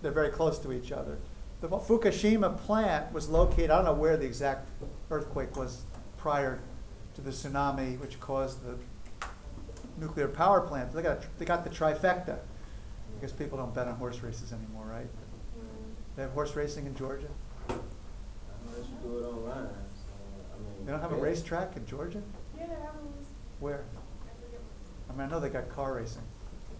[0.00, 1.18] they're very close to each other.
[1.60, 3.70] The Fukushima plant was located.
[3.70, 4.68] I don't know where the exact
[5.10, 5.82] earthquake was
[6.16, 6.60] prior
[7.14, 8.76] to the tsunami, which caused the
[10.00, 10.92] nuclear power plant.
[10.92, 12.38] They got they got the trifecta.
[13.14, 15.08] Because people don't bet on horse races anymore, right?
[16.14, 17.26] They have horse racing in Georgia.
[17.68, 20.86] Unless you do it online, so, I mean.
[20.86, 22.22] They don't have a racetrack in Georgia?
[22.56, 23.12] Yeah, they have them.
[23.58, 23.84] Where?
[25.08, 26.22] I mean, I know they got car racing.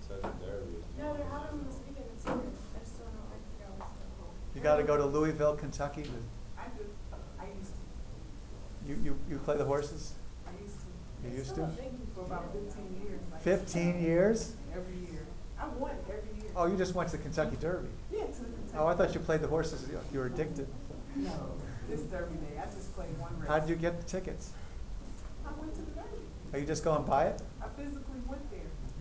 [0.08, 0.76] Kentucky Derby.
[0.98, 2.54] No, they're having them this weekend in Secret.
[2.74, 3.26] I just don't know.
[3.32, 6.02] I forgot what's the You got to go to Louisville, Kentucky.
[6.02, 6.10] To,
[6.58, 6.84] I do,
[7.40, 10.12] I used to, you, you, you play the horses?
[10.46, 11.68] I used to, You used to?
[12.14, 13.20] for about fifteen years.
[13.32, 14.52] like, 15 years?
[14.74, 15.26] Every year.
[15.60, 16.50] I won every year.
[16.56, 17.88] Oh, you just went to the Kentucky Derby.
[18.12, 18.78] Yeah, to the Kentucky.
[18.78, 19.86] Oh, I thought you played the horses.
[19.90, 20.68] You- You were addicted.
[21.16, 21.32] No,
[21.88, 23.48] this Derby day, I just played one race.
[23.48, 24.50] How did you get the tickets?
[25.46, 26.22] I went to the Derby.
[26.52, 27.42] Are you just going and buy it?
[27.62, 28.17] I physically went there.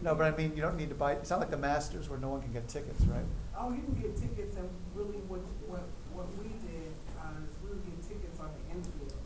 [0.01, 1.13] No, but I mean, you don't need to buy.
[1.13, 3.25] It's not like the Masters where no one can get tickets, right?
[3.57, 5.81] Oh, you can get tickets and really what, what,
[6.13, 9.17] what we did, uh, is we would get tickets on the infield.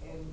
[0.00, 0.32] And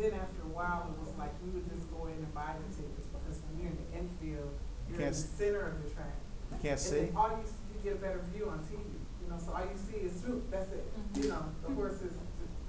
[0.00, 2.68] then after a while, it was like we would just go in and buy the
[2.72, 4.56] tickets because when you're in the infield,
[4.88, 6.16] you're in Can't the center of the track.
[6.56, 7.04] You can't And see.
[7.12, 9.60] then all you, see- you get a better view on TV, you know, so all
[9.68, 10.88] you see is swoop, that's it.
[11.20, 12.16] You know, the horses,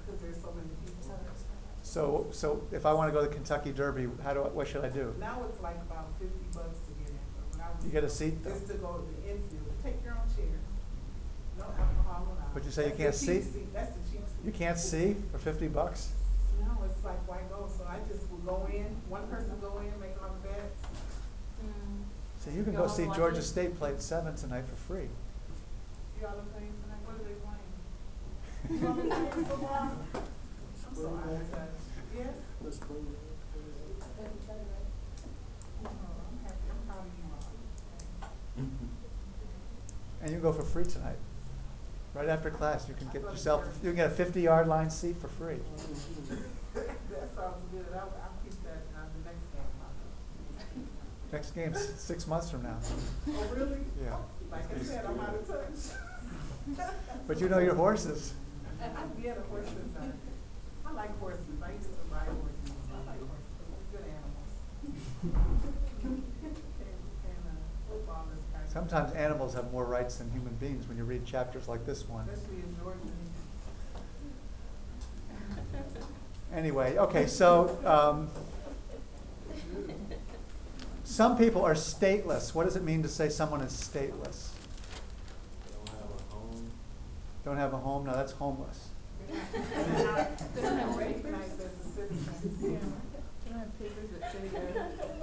[0.03, 1.15] because there's so many people.
[1.93, 4.67] So, so if I want to go to the Kentucky Derby, how do I, what
[4.67, 5.13] should I do?
[5.19, 7.85] Now it's like about fifty bucks to get in, but when I was.
[7.85, 8.49] You get a seat, though?
[8.49, 10.57] Just to go to the infield, take your own chair.
[11.59, 12.51] No alcohol allowed.
[12.55, 13.59] But you say you That's the can't cheap see?
[13.61, 13.73] seat.
[13.75, 14.41] That's the cheap seat.
[14.43, 16.13] You can't see for 50 bucks.
[16.65, 17.69] No, it's like, why go?
[17.69, 20.81] So I just would go in, one person go in, make all the bets.
[21.61, 22.09] Hmm.
[22.41, 25.13] So you can go see Georgia State play at seven tonight for free.
[26.17, 28.81] You all are playing tonight, what are they playing?
[28.81, 29.93] You all are playing football?
[30.89, 31.82] I'm so out of touch.
[32.15, 32.27] Yes?
[35.83, 35.89] I'm
[36.43, 37.25] happy, I'm proud of you
[38.61, 38.67] all.
[40.21, 41.17] And you can go for free tonight.
[42.13, 45.17] Right after class, you can get yourself, you can get a 50 yard line seat
[45.17, 45.57] for free.
[46.73, 46.85] That
[47.35, 50.87] sounds good, I'll, I'll keep that, uh, the next game.
[51.31, 52.77] Next game's six months from now.
[53.27, 53.79] Oh, really?
[54.03, 54.17] Yeah.
[54.51, 55.97] Like I said, I'm out of touch.
[57.27, 58.33] But you know your horses.
[58.79, 60.05] I, get a horses, uh,
[60.93, 64.51] I like horses, I used to ride horses, I like horses, they're good animals.
[66.05, 66.21] Okay,
[68.71, 72.27] Sometimes animals have more rights than human beings when you read chapters like this one.
[72.29, 72.99] Especially in Georgia.
[76.53, 78.29] Anyway, okay, so um,
[81.03, 82.53] some people are stateless.
[82.53, 84.49] What does it mean to say someone is stateless?
[85.65, 86.71] They don't have a home.
[87.45, 88.05] Don't have a home?
[88.05, 88.89] No, that's homeless.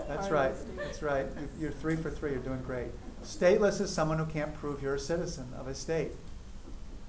[0.08, 0.52] That's right.
[0.76, 1.26] That's right.
[1.40, 2.30] You- You're three for three.
[2.32, 2.88] You're doing great.
[3.22, 6.12] Stateless is someone who can't prove you're a citizen of a state.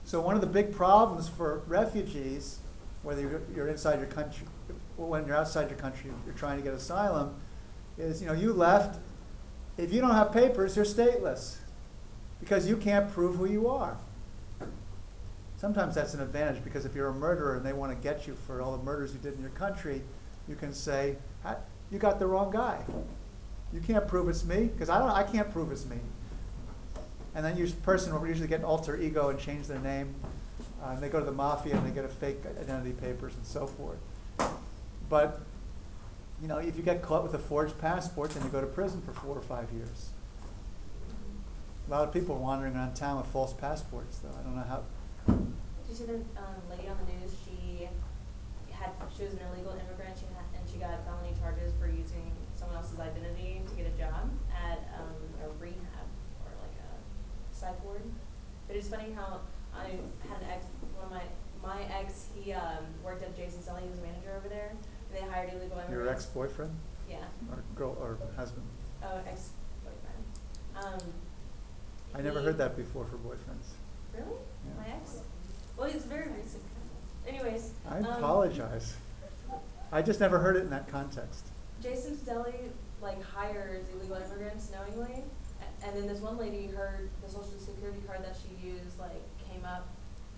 [0.04, 2.60] So one of the big problems for refugees,
[3.04, 4.46] whether you're inside your country,
[4.98, 7.36] when you're outside your country, you're trying to get asylum,
[7.98, 9.00] is you know you left.
[9.78, 11.58] If you don't have papers, you're stateless
[12.40, 13.98] because you can't prove who you are.
[15.62, 18.34] Sometimes that's an advantage because if you're a murderer and they want to get you
[18.48, 20.02] for all the murders you did in your country,
[20.48, 21.18] you can say,
[21.92, 22.84] "You got the wrong guy.
[23.72, 25.12] You can't prove it's me because I don't.
[25.12, 26.00] I can't prove it's me."
[27.36, 30.16] And then your person will usually get an alter ego and change their name.
[30.82, 33.46] Uh, and they go to the mafia and they get a fake identity papers and
[33.46, 34.00] so forth.
[35.10, 35.42] But
[36.42, 39.04] you know, if you get caught with a forged passport, then you go to prison
[39.04, 40.10] for four or five years.
[41.88, 44.36] A lot of people are wandering around town with false passports, though.
[44.40, 44.82] I don't know how.
[45.28, 47.34] Did you see the um, lady on the news?
[47.46, 47.88] She
[48.72, 50.18] had she was an illegal immigrant.
[50.18, 53.96] She had, and she got felony charges for using someone else's identity to get a
[53.98, 56.08] job at um, a rehab
[56.46, 56.90] or like a
[57.56, 58.02] psych ward.
[58.68, 59.42] But it's funny how
[59.76, 60.00] I
[60.30, 60.66] had an ex.
[60.96, 61.24] One of my
[61.62, 63.84] my ex he um, worked at Jason's Deli.
[63.84, 64.80] He was a manager over there, and
[65.14, 65.92] they hired illegal immigrants.
[65.92, 66.72] Your ex-boyfriend
[67.10, 67.18] Yeah.
[67.52, 68.66] or girl or husband?
[69.04, 69.52] Oh, ex
[69.84, 70.24] boyfriend.
[71.04, 71.14] Um,
[72.16, 73.76] I never heard that before for boyfriends.
[74.14, 74.38] Really?
[74.86, 74.94] Yeah.
[74.94, 75.20] My ex?
[75.78, 76.64] Well, it's very recent.
[77.28, 77.72] Anyways.
[77.90, 78.96] I um, apologize.
[79.92, 81.48] I just never heard it in that context.
[81.82, 82.54] Jason's Deli
[83.02, 85.24] like hires illegal immigrants knowingly,
[85.84, 89.66] and then this one lady, her the social security card that she used like came
[89.66, 89.88] up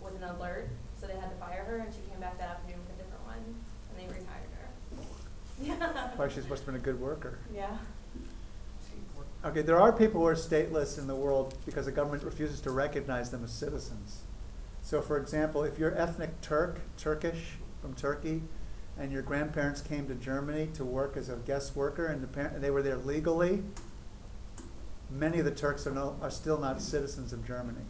[0.02, 0.70] with an alert,
[1.00, 3.26] so they had to fire her, and she came back that afternoon with a different
[3.26, 3.44] one,
[3.90, 4.70] and they rehired her.
[5.62, 6.10] Yeah.
[6.16, 7.38] Why she's must have been a good worker.
[7.54, 7.78] Yeah.
[9.46, 12.72] Okay, there are people who are stateless in the world because the government refuses to
[12.72, 14.22] recognize them as citizens.
[14.84, 18.42] So, for example, if you're ethnic Turk, Turkish from Turkey,
[19.00, 22.70] and your grandparents came to Germany to work as a guest worker, and the they
[22.70, 23.64] were there legally,
[25.10, 27.86] many of the Turks are, no, are still not citizens of Germany.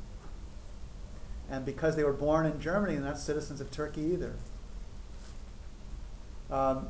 [1.50, 4.36] And because they were born in Germany, they're not citizens of Turkey either.
[6.50, 6.90] Um,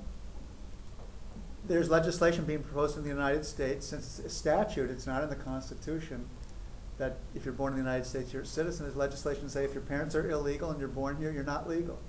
[1.66, 5.30] there's legislation being proposed in the United States, since it's a statute, it's not in
[5.30, 6.28] the Constitution,
[6.98, 8.86] that if you're born in the United States, you're a citizen.
[8.86, 11.68] There's legislation to say if your parents are illegal and you're born here, you're not
[11.68, 12.00] legal.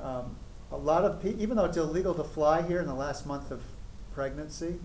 [0.00, 0.36] Um,
[0.70, 3.50] a lot of people, even though it's illegal to fly here in the last month
[3.50, 3.62] of
[4.14, 4.78] pregnancy,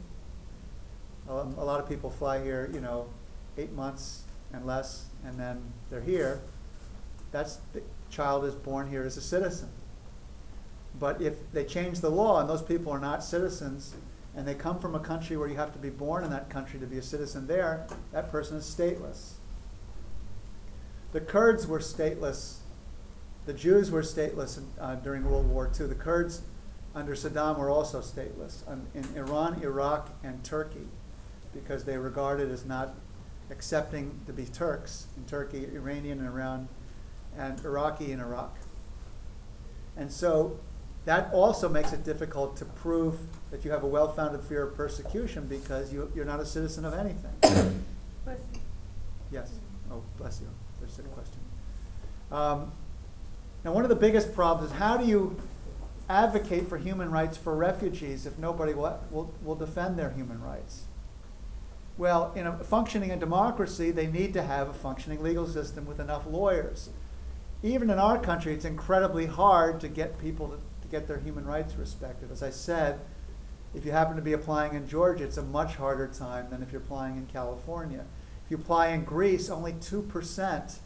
[1.29, 3.07] um, a lot of people fly here, you know,
[3.57, 6.41] eight months and less, and then they're here.
[7.31, 9.69] That's the child is born here as a citizen.
[10.99, 13.93] But if they change the law and those people are not citizens
[14.35, 16.79] and they come from a country where you have to be born in that country
[16.79, 19.33] to be a citizen there, that person is stateless.
[21.13, 22.57] The Kurds were stateless.
[23.45, 25.87] The Jews were stateless in, uh, during World War II.
[25.87, 26.41] The Kurds
[26.93, 30.87] under Saddam were also stateless um, in Iran, Iraq, and Turkey
[31.53, 32.95] because they regarded as not
[33.49, 36.67] accepting to be Turks in Turkey, Iranian in Iran,
[37.37, 38.57] and Iraqi in Iraq.
[39.95, 40.59] And so
[41.05, 43.19] that also makes it difficult to prove
[43.51, 46.93] that you have a well-founded fear of persecution because you, you're not a citizen of
[46.93, 47.83] anything.
[49.31, 49.51] Yes.
[49.91, 50.47] Oh, bless you.
[50.79, 51.39] There's a question.
[52.31, 52.71] Um,
[53.63, 55.39] now, one of the biggest problems is how do you
[56.09, 60.83] advocate for human rights for refugees if nobody will, will, will defend their human rights?
[61.97, 65.99] Well, in a functioning a democracy, they need to have a functioning legal system with
[65.99, 66.89] enough lawyers.
[67.63, 71.45] Even in our country, it's incredibly hard to get people to, to get their human
[71.45, 72.31] rights respected.
[72.31, 72.99] As I said,
[73.75, 76.71] if you happen to be applying in Georgia, it's a much harder time than if
[76.71, 78.05] you're applying in California.
[78.45, 80.77] If you apply in Greece, only 2%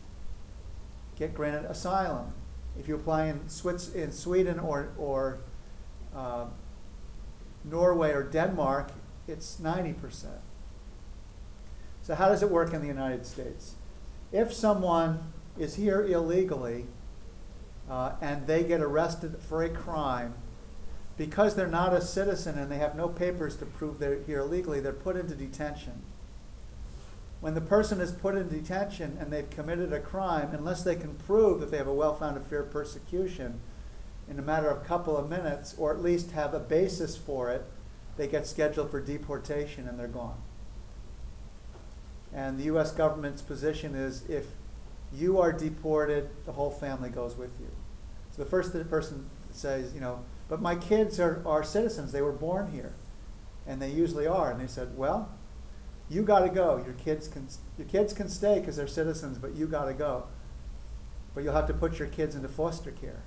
[1.16, 2.34] get granted asylum.
[2.80, 5.40] If you apply in, Swiss, in Sweden or, or
[6.16, 6.46] uh,
[7.64, 8.92] Norway or Denmark,
[9.28, 10.26] it's 90%.
[12.02, 13.76] So, how does it work in the United States?
[14.32, 16.86] If someone is here illegally
[17.90, 20.34] uh, and they get arrested for a crime,
[21.20, 24.80] because they're not a citizen and they have no papers to prove they're here illegally,
[24.80, 26.01] they're put into detention.
[27.41, 31.15] When the person is put in detention and they've committed a crime, unless they can
[31.15, 33.59] prove that they have a well founded fear of persecution
[34.30, 37.49] in a matter of a couple of minutes, or at least have a basis for
[37.49, 37.65] it,
[38.15, 40.41] they get scheduled for deportation and they're gone.
[42.34, 44.45] And the US government's position is if
[45.11, 47.72] you are deported, the whole family goes with you.
[48.32, 52.34] So the first person says, you know, but my kids are, are citizens, they were
[52.34, 52.93] born here.
[53.68, 54.52] And they usually are.
[54.52, 55.30] And they said, well,
[56.10, 56.82] you got to go.
[56.84, 57.47] Your kids can,
[57.78, 60.26] your kids can stay because they're citizens, but you got to go.
[61.36, 63.22] But you'll have to put your kids into foster care.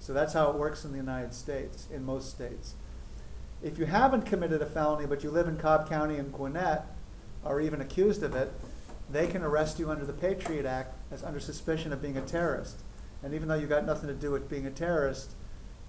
[0.00, 2.74] So that's how it works in the United States, in most states.
[3.62, 6.86] If you haven't committed a felony, but you live in Cobb County and Gwinnett,
[7.44, 8.52] or even accused of it,
[9.10, 12.82] they can arrest you under the Patriot Act as under suspicion of being a terrorist.
[13.26, 15.32] And even though you've got nothing to do with being a terrorist,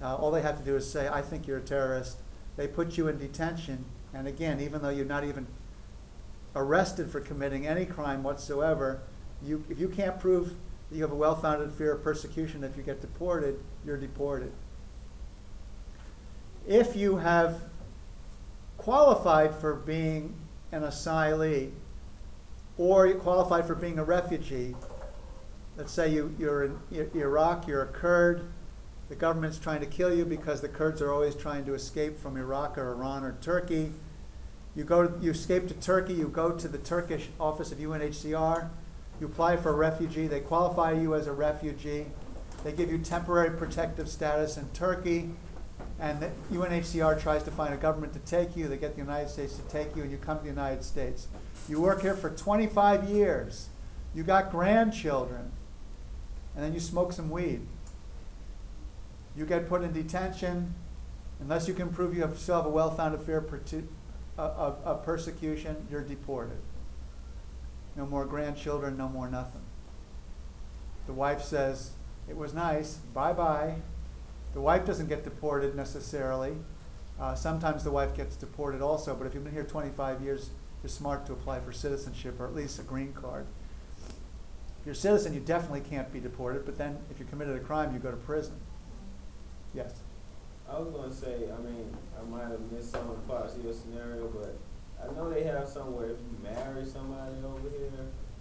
[0.01, 2.17] uh, all they have to do is say, I think you're a terrorist.
[2.55, 5.45] They put you in detention, and again, even though you're not even
[6.55, 9.01] arrested for committing any crime whatsoever,
[9.45, 10.55] you, if you can't prove
[10.89, 14.51] that you have a well-founded fear of persecution if you get deported, you're deported.
[16.67, 17.61] If you have
[18.79, 20.33] qualified for being
[20.71, 21.69] an asylee
[22.79, 24.73] or you qualified for being a refugee,
[25.77, 28.47] let's say you, you're in Iraq, you're a Kurd,
[29.09, 32.35] the government's trying to kill you because the Kurds are always trying to escape from
[32.35, 33.91] Iraq or Iran or Turkey.
[34.75, 38.69] You go, you escape to Turkey, you go to the Turkish office of UNHCR,
[39.21, 42.07] you apply for a refugee, they qualify you as a refugee,
[42.63, 45.29] they give you temporary protective status in Turkey,
[45.99, 49.29] and the UNHCR tries to find a government to take you, they get the United
[49.29, 51.27] States to take you, and you come to the United States.
[51.67, 53.69] You work here for 25 years,
[54.13, 55.51] you got grandchildren,
[56.57, 57.61] and then you smoke some weed.
[59.35, 60.73] You get put in detention,
[61.39, 63.37] unless you can prove you have, still have a well-founded fear
[64.39, 66.57] of, of, persecution, you're deported.
[67.95, 69.61] No more grandchildren, no more nothing.
[71.05, 71.91] The wife says,
[72.27, 73.75] it was nice, bye-bye.
[74.53, 76.55] The wife doesn't get deported necessarily.
[77.19, 80.49] Uh, sometimes the wife gets deported also, but if you've been here 25 years,
[80.81, 83.45] you're smart to apply for citizenship or at least a green card.
[84.87, 87.59] If you're a citizen, you definitely can't be deported, but then if you committed a
[87.59, 88.53] crime, you go to prison.
[89.73, 89.99] Yes.
[90.65, 93.65] I was gonna say, I mean, I might have missed some of the parts of
[93.65, 94.57] your scenario, but
[95.03, 97.91] I know they have somewhere if you marry somebody over here.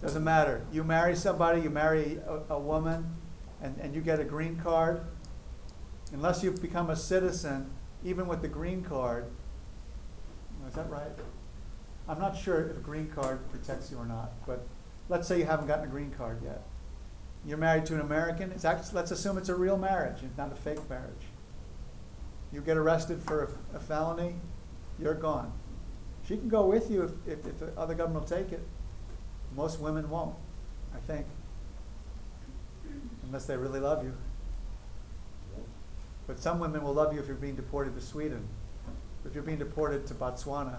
[0.01, 0.65] Doesn't matter.
[0.71, 3.13] You marry somebody, you marry a, a woman,
[3.61, 5.01] and, and you get a green card.
[6.13, 7.69] Unless you've become a citizen,
[8.05, 9.25] even with the green card,
[10.65, 11.11] is that right?
[12.07, 14.65] I'm not sure if a green card protects you or not, but
[15.09, 16.61] let's say you haven't gotten a green card yet.
[17.45, 20.51] You're married to an American, it's actually, let's assume it's a real marriage, it's not
[20.51, 21.27] a fake marriage.
[22.51, 23.43] You get arrested for
[23.73, 24.35] a, a felony,
[24.99, 25.53] you're gone.
[26.27, 28.61] She can go with you if, if, if the other government will take it.
[29.55, 30.35] Most women won't,
[30.93, 31.25] I think.
[33.23, 34.13] Unless they really love you.
[36.27, 38.45] But some women will love you if you're being deported to Sweden.
[39.25, 40.77] If you're being deported to Botswana.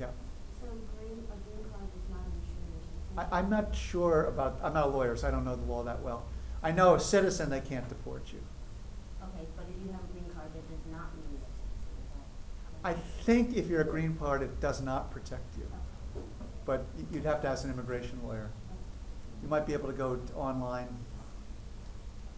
[0.00, 0.06] Yeah.
[0.60, 2.88] So green, a green card is not an insurance.
[3.16, 5.82] I, I'm not sure about, I'm not a lawyer, so I don't know the law
[5.84, 6.24] that well.
[6.62, 8.40] I know a citizen, they can't deport you.
[9.22, 12.88] Okay, but if you have a green card, that does not mean that.
[12.88, 15.66] I think if you're a green card, it does not protect you.
[16.64, 18.50] But you'd have to ask an immigration lawyer.
[19.42, 20.88] You might be able to go t- online.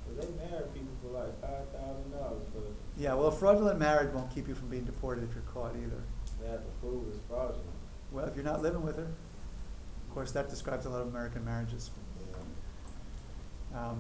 [0.07, 2.61] But they marry people for like five thousand dollars for,
[3.01, 6.03] Yeah, well, fraudulent marriage won't keep you from being deported if you're caught either.
[6.43, 7.65] they have to prove it's fraudulent.
[8.13, 9.09] Well, if you're not living with her,
[10.15, 11.91] of course, that describes a lot of American marriages.
[13.75, 13.99] Um,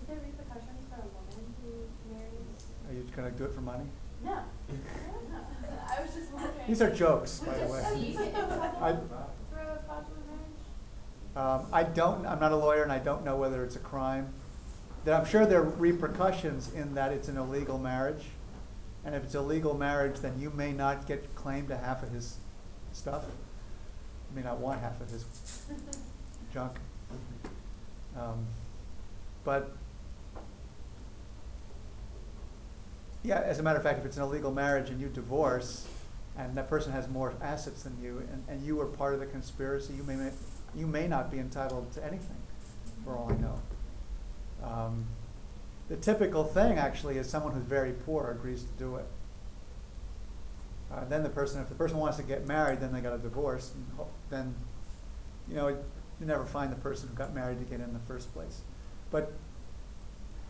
[0.00, 2.64] Is there repercussions for a woman who marries?
[2.88, 3.84] are you gonna do it for money?
[4.24, 4.38] No.
[5.86, 6.54] I was just wondering.
[6.66, 7.84] These are jokes, by the way.
[7.94, 10.24] Do you get in trouble I- for a fraudulent
[11.36, 11.36] marriage?
[11.36, 14.32] Um, I don't, I'm not a lawyer and I don't know whether it's a crime.
[15.04, 18.24] That I'm sure there are repercussions in that it's an illegal marriage.
[19.04, 22.12] And if it's a legal marriage, then you may not get claim to half of
[22.12, 22.38] his
[22.94, 23.26] stuff.
[24.34, 25.24] May not want half of his
[26.52, 26.72] junk.
[28.16, 28.46] Um,
[29.44, 29.72] but,
[33.22, 35.86] yeah, as a matter of fact, if it's an illegal marriage and you divorce,
[36.38, 39.26] and that person has more assets than you, and, and you were part of the
[39.26, 40.30] conspiracy, you may, ma-
[40.74, 42.36] you may not be entitled to anything,
[43.04, 43.58] for all I know.
[44.66, 45.06] Um,
[45.88, 49.06] the typical thing actually is someone who's very poor agrees to do it.
[50.92, 53.18] Uh, then the person, if the person wants to get married, then they got a
[53.18, 53.72] divorce,
[54.28, 54.54] then,
[55.48, 58.32] you know, you never find the person who got married to get in the first
[58.34, 58.60] place.
[59.10, 59.32] But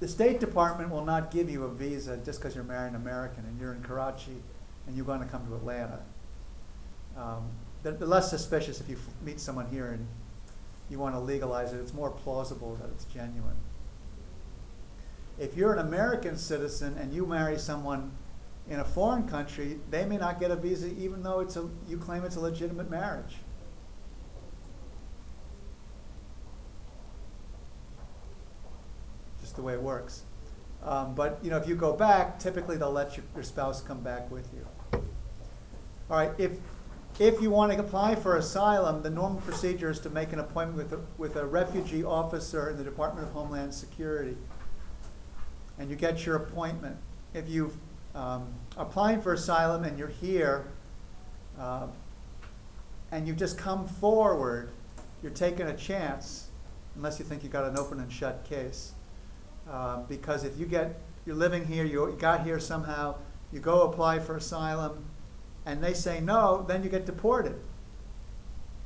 [0.01, 3.45] the State Department will not give you a visa just because you're marrying an American
[3.45, 4.43] and you're in Karachi
[4.87, 6.01] and you want to come to Atlanta.
[7.17, 7.51] Um,
[7.83, 10.07] they're, they're less suspicious if you meet someone here and
[10.91, 11.79] you want to legalize it.
[11.79, 13.57] It's more plausible that it's genuine.
[15.39, 18.13] If you're an American citizen and you marry someone
[18.69, 21.99] In a foreign country, they may not get a visa even though it's a, you
[21.99, 23.37] claim it's a legitimate marriage.
[29.41, 30.23] Just the way it works.
[30.85, 34.01] Um, but you know, if you go back, typically they'll let your, your spouse come
[34.01, 34.67] back with you.
[36.11, 36.59] All right, if
[37.19, 40.91] if you want to apply for asylum, the normal procedure is to make an appointment
[40.91, 44.37] with a, with a refugee officer in the Department of Homeland Security.
[45.79, 46.97] And you get your appointment.
[47.35, 47.77] If you've
[48.15, 48.47] um,
[48.77, 50.67] applying for asylum and you're here,
[51.59, 51.87] uh,
[53.11, 54.71] and you just come forward,
[55.23, 56.49] you're taking a chance,
[56.97, 58.93] unless you think you've got an open and shut case.
[59.71, 63.15] Uh, because if you get, you're living here, you got here somehow,
[63.53, 65.05] you go apply for asylum,
[65.67, 67.61] and they say no, then you get deported.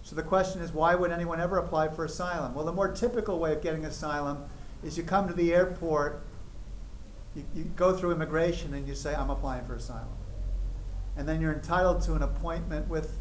[0.03, 2.55] So the question is, why would anyone ever apply for asylum?
[2.55, 4.45] Well, the more typical way of getting asylum
[4.85, 6.23] is you come to the airport,
[7.37, 10.09] you, you go through immigration, and you say, I'm applying for asylum.
[11.17, 13.19] And then you're entitled to an appointment with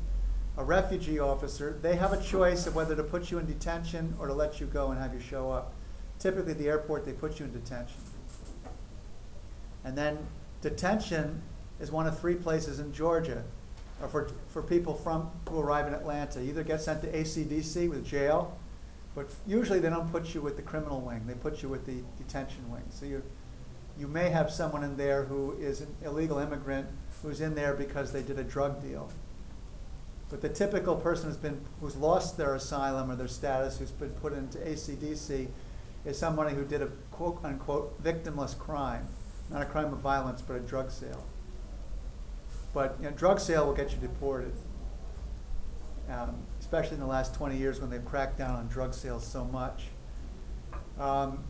[0.58, 1.78] a refugee officer.
[1.82, 4.68] They have a choice of whether to put you in detention or to let you
[4.68, 5.74] go and have you show up.
[6.18, 7.98] Typically, the airport, they put you in detention.
[9.84, 10.18] And then
[10.62, 11.42] detention
[11.80, 13.44] is one of three places in Georgia
[14.02, 16.42] or for, for people from, who arrive in Atlanta.
[16.42, 18.58] You either get sent to ACDC with jail,
[19.14, 21.24] but usually they don't put you with the criminal wing.
[21.28, 22.84] They put you with the detention wing.
[22.90, 23.24] So you,
[23.98, 26.88] you may have someone in there who is an illegal immigrant
[27.22, 29.10] who's in there because they did a drug deal.
[30.30, 34.10] But the typical person who's been who's lost their asylum or their status, who's been
[34.10, 35.48] put into ACDC,
[36.04, 39.08] is somebody who did a quote unquote victimless crime,
[39.50, 41.24] not a crime of violence, but a drug sale.
[42.74, 44.54] But you know, drug sale will get you deported,
[46.10, 49.46] um, especially in the last 20 years when they've cracked down on drug sales so
[49.46, 49.86] much.
[51.00, 51.44] Um,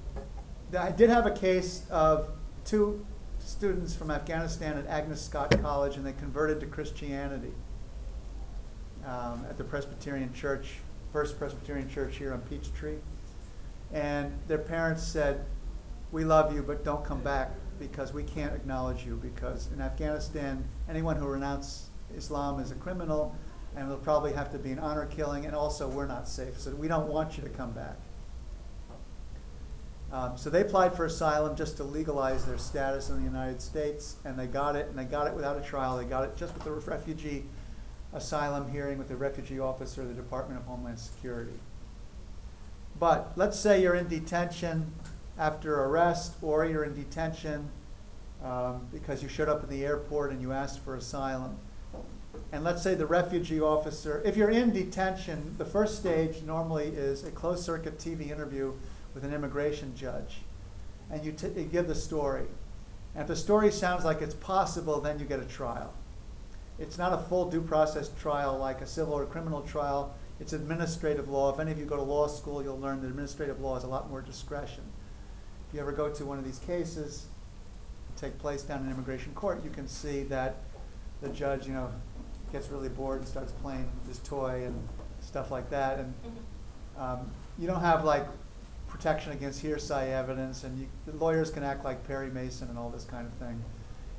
[0.74, 2.30] I did have a case of
[2.66, 3.06] two
[3.40, 7.54] students from Afghanistan at Agnes Scott College, and they converted to Christianity
[9.06, 10.78] um, at the Presbyterian Church,
[11.14, 12.98] First Presbyterian Church here on Peachtree.
[13.94, 15.46] And their parents said,
[16.12, 19.20] We love you, but don't come back because we can't acknowledge you.
[19.22, 23.36] Because in Afghanistan, anyone who renounces Islam is a criminal,
[23.76, 26.60] and there'll probably have to be an honor killing, and also we're not safe.
[26.60, 27.98] So we don't want you to come back.
[30.16, 34.16] Um, so they applied for asylum just to legalize their status in the United States,
[34.24, 35.98] and they got it, and they got it without a trial.
[35.98, 37.44] They got it just with the refugee
[38.14, 41.60] asylum hearing with the refugee officer of the Department of Homeland Security.
[42.98, 44.94] But let's say you're in detention
[45.38, 47.68] after arrest, or you're in detention
[48.42, 51.58] um, because you showed up at the airport and you asked for asylum.
[52.54, 57.26] And let's say the refugee officer, if you're in detention, the first stage normally is
[57.26, 58.72] a closed circuit TV interview
[59.16, 60.42] with an immigration judge.
[61.10, 62.46] And you, t- you give the story.
[63.16, 65.94] And if the story sounds like it's possible, then you get a trial.
[66.78, 70.14] It's not a full due process trial like a civil or criminal trial.
[70.40, 71.54] It's administrative law.
[71.54, 73.88] If any of you go to law school, you'll learn that administrative law has a
[73.88, 74.84] lot more discretion.
[75.70, 77.28] If you ever go to one of these cases,
[78.18, 80.58] take place down in immigration court, you can see that
[81.22, 81.90] the judge, you know,
[82.52, 84.88] gets really bored and starts playing this toy and
[85.22, 86.00] stuff like that.
[86.00, 86.14] And
[86.98, 88.26] um, you don't have like
[88.96, 90.88] protection against hearsay evidence, and you,
[91.20, 93.62] lawyers can act like Perry Mason and all this kind of thing.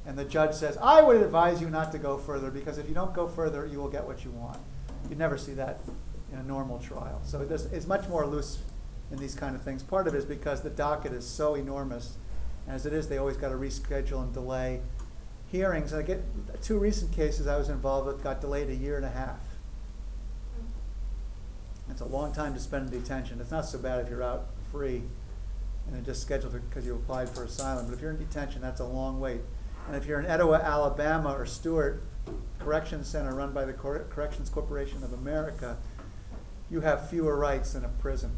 [0.05, 2.95] And the judge says, I would advise you not to go further because if you
[2.95, 4.59] don't go further, you will get what you want.
[5.09, 5.81] You never see that
[6.33, 7.21] in a normal trial.
[7.25, 8.59] So it's much more loose
[9.11, 9.83] in these kind of things.
[9.83, 12.17] Part of it is because the docket is so enormous.
[12.69, 14.81] As it is, they always got to reschedule and delay
[15.51, 15.95] hearings.
[15.95, 16.23] I get
[16.63, 19.41] two recent cases I was involved with got delayed a year and a half.
[21.89, 23.41] It's a long time to spend in detention.
[23.41, 25.03] It's not so bad if you're out free
[25.87, 27.87] and then just scheduled because you applied for asylum.
[27.87, 29.41] But if you're in detention, that's a long wait.
[29.87, 32.03] And if you're in Etowah, Alabama, or Stewart
[32.59, 35.79] Corrections Center run by the Cor- Corrections Corporation of America,
[36.71, 38.37] you have fewer rights than a prison.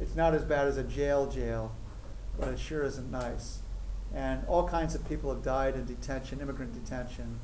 [0.00, 1.72] It's not as bad as a jail jail,
[2.38, 3.58] but it sure isn't nice.
[4.14, 7.40] And all kinds of people have died in detention, immigrant detention.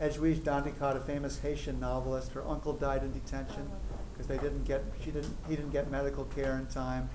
[0.00, 3.68] Edwige Danticat, a famous Haitian novelist, her uncle died in detention
[4.12, 7.10] because they didn't get, she didn't, he didn't get medical care in time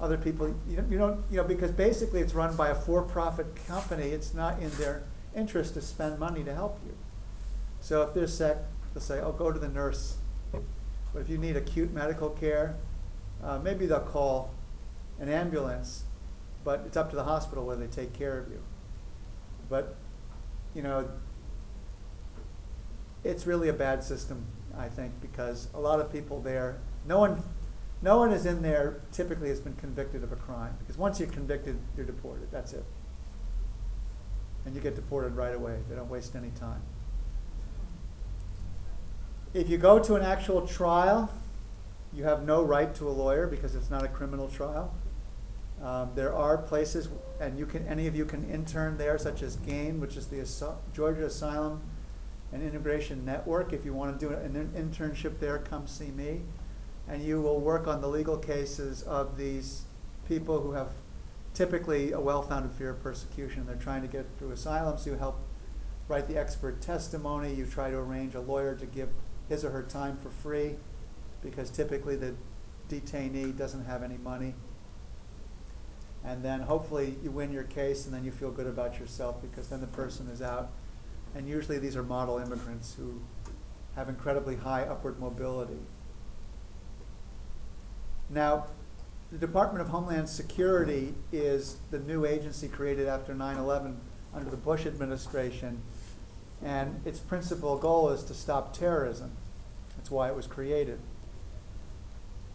[0.00, 3.46] other people, you don't, you don't, you know, because basically it's run by a for-profit
[3.66, 4.08] company.
[4.08, 6.94] It's not in their interest to spend money to help you.
[7.80, 8.58] So if they're sick,
[8.92, 10.16] they'll say, "Oh, go to the nurse."
[10.52, 12.76] But if you need acute medical care,
[13.42, 14.52] uh, maybe they'll call
[15.18, 16.04] an ambulance,
[16.64, 18.60] but it's up to the hospital whether they take care of you.
[19.70, 19.96] But
[20.74, 21.08] you know,
[23.24, 24.44] it's really a bad system,
[24.76, 27.42] I think, because a lot of people there, no one
[28.06, 31.28] no one is in there typically has been convicted of a crime because once you're
[31.28, 32.48] convicted, you're deported.
[32.52, 32.84] That's it.
[34.64, 35.78] and you get deported right away.
[35.88, 36.82] They don't waste any time.
[39.54, 41.32] If you go to an actual trial,
[42.12, 44.94] you have no right to a lawyer because it's not a criminal trial.
[45.82, 47.08] Um, there are places,
[47.40, 50.44] and you can, any of you can intern there, such as GAIN, which is the
[50.94, 51.82] Georgia Asylum
[52.52, 53.72] and Immigration Network.
[53.72, 56.42] If you want to do an internship there, come see me.
[57.08, 59.82] And you will work on the legal cases of these
[60.26, 60.88] people who have
[61.54, 63.64] typically a well-founded fear of persecution.
[63.66, 65.38] They're trying to get through asylum, so you help
[66.08, 67.54] write the expert testimony.
[67.54, 69.08] You try to arrange a lawyer to give
[69.48, 70.74] his or her time for free,
[71.42, 72.34] because typically the
[72.88, 74.54] detainee doesn't have any money.
[76.24, 79.68] And then hopefully you win your case, and then you feel good about yourself, because
[79.68, 80.70] then the person is out.
[81.36, 83.20] And usually these are model immigrants who
[83.94, 85.78] have incredibly high upward mobility.
[88.28, 88.66] Now,
[89.30, 94.00] the Department of Homeland Security is the new agency created after 9 11
[94.34, 95.80] under the Bush administration,
[96.62, 99.32] and its principal goal is to stop terrorism.
[99.96, 100.98] That's why it was created.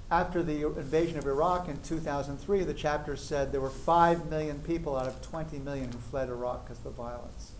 [0.09, 4.97] After the invasion of Iraq in 2003, the chapter said there were 5 million people
[4.97, 7.53] out of 20 million who fled Iraq because of the violence.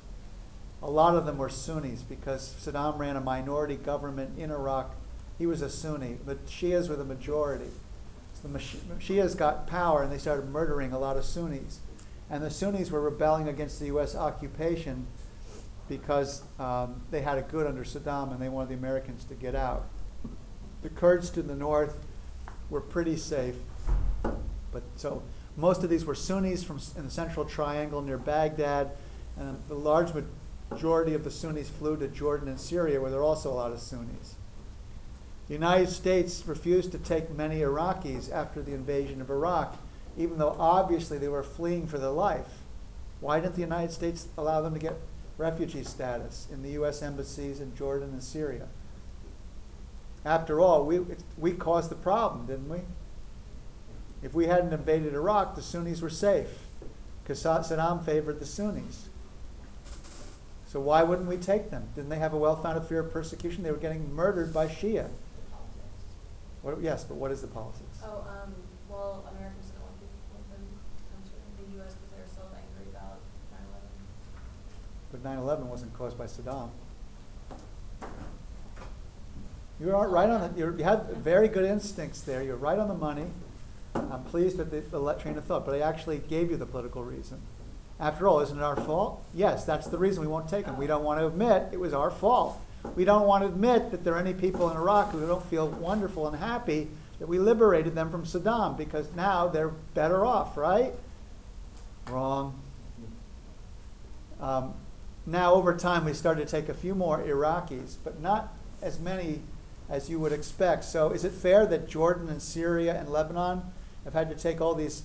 [0.83, 4.95] A lot of them were Sunnis because Saddam ran a minority government in Iraq.
[5.37, 6.17] He was a Sunni.
[6.25, 7.71] but Shias were the majority.
[8.43, 8.59] The
[8.99, 11.79] Shias got power and they started murdering a lot of Sunnis.
[12.29, 14.15] And the Sunnis were rebelling against the U.S.
[14.15, 15.07] occupation
[15.89, 19.55] because um, they had it good under Saddam and they wanted the Americans to get
[19.55, 19.85] out.
[20.81, 21.99] The Kurds to the north
[22.69, 23.55] were pretty safe,
[24.71, 25.21] but so
[25.57, 28.91] most of these were Sunnis from in the Central Triangle near Baghdad,
[29.37, 30.11] and the large
[30.71, 33.71] majority of the Sunnis flew to Jordan and Syria, where there are also a lot
[33.71, 34.35] of Sunnis.
[35.51, 39.77] The United States refused to take many Iraqis after the invasion of Iraq,
[40.17, 42.59] even though obviously they were fleeing for their life.
[43.19, 44.95] Why didn't the United States allow them to get
[45.37, 47.01] refugee status in the U.S.
[47.01, 48.69] embassies in Jordan and Syria?
[50.23, 51.01] After all, we,
[51.37, 52.79] we caused the problem, didn't we?
[54.23, 56.59] If we hadn't invaded Iraq, the Sunnis were safe
[57.23, 59.09] because Saddam favored the Sunnis.
[60.65, 61.89] So why wouldn't we take them?
[61.93, 63.63] Didn't they have a well-founded fear of persecution?
[63.63, 65.09] They were getting murdered by Shia.
[66.61, 67.97] What, yes, but what is the politics?
[68.03, 68.53] Oh, um,
[68.87, 70.17] well, Americans don't want people
[70.51, 70.61] from
[71.57, 71.95] the U.S.
[71.95, 73.17] because they were so angry about
[73.51, 73.99] 9/11.
[75.11, 76.69] But 9/11 wasn't caused by Saddam.
[79.79, 82.43] You are right on you're, you had very good instincts there.
[82.43, 83.25] You're right on the money.
[83.95, 87.03] I'm pleased with the, the train of thought, but I actually gave you the political
[87.03, 87.41] reason.
[87.99, 89.23] After all, isn't it our fault?
[89.33, 90.77] Yes, that's the reason we won't take them.
[90.77, 92.59] We don't want to admit it was our fault.
[92.95, 95.67] We don't want to admit that there are any people in Iraq who don't feel
[95.67, 100.93] wonderful and happy that we liberated them from Saddam because now they're better off, right?
[102.09, 102.59] Wrong.
[104.39, 104.73] Um,
[105.25, 109.41] now, over time, we started to take a few more Iraqis, but not as many
[109.87, 110.83] as you would expect.
[110.83, 113.61] So, is it fair that Jordan and Syria and Lebanon
[114.03, 115.03] have had to take all these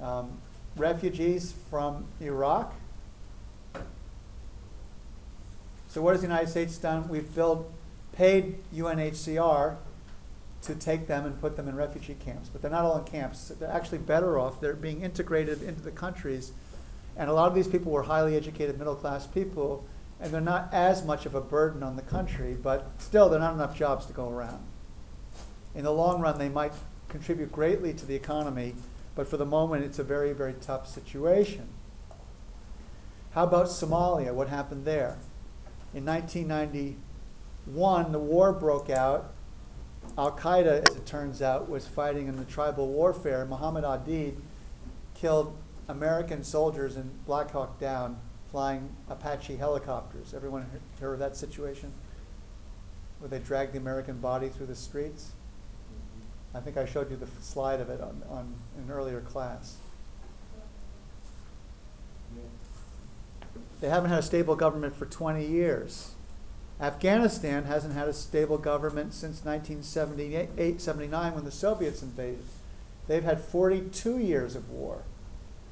[0.00, 0.38] um,
[0.74, 2.72] refugees from Iraq?
[5.92, 7.06] So, what has the United States done?
[7.06, 7.70] We've built,
[8.12, 9.76] paid UNHCR
[10.62, 13.52] to take them and put them in refugee camps, but they're not all in camps.
[13.60, 14.58] They're actually better off.
[14.58, 16.52] They're being integrated into the countries.
[17.14, 19.84] And a lot of these people were highly educated, middle class people,
[20.18, 23.42] and they're not as much of a burden on the country, but still, there are
[23.42, 24.64] not enough jobs to go around.
[25.74, 26.72] In the long run, they might
[27.10, 28.76] contribute greatly to the economy,
[29.14, 31.68] but for the moment, it's a very, very tough situation.
[33.32, 34.32] How about Somalia?
[34.32, 35.18] What happened there?
[35.94, 39.32] In 1991, the war broke out.
[40.16, 43.44] Al Qaeda, as it turns out, was fighting in the tribal warfare.
[43.44, 44.36] Muhammad Aidid
[45.14, 45.56] killed
[45.88, 48.18] American soldiers in Black Hawk Down
[48.50, 50.34] flying Apache helicopters.
[50.34, 50.66] Everyone
[51.00, 51.92] heard of that situation?
[53.18, 55.32] Where they dragged the American body through the streets?
[56.54, 59.76] I think I showed you the slide of it on, on an earlier class.
[63.82, 66.12] They haven't had a stable government for 20 years.
[66.80, 72.44] Afghanistan hasn't had a stable government since 1978 79 when the Soviets invaded.
[73.08, 75.02] They've had 42 years of war.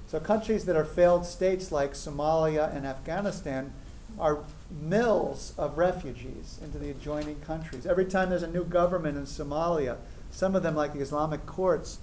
[0.09, 3.73] So countries that are failed states like Somalia and Afghanistan
[4.19, 7.87] are mills of refugees into the adjoining countries.
[7.87, 9.99] Every time there's a new government in Somalia,
[10.33, 12.01] some of them, like the Islamic courts,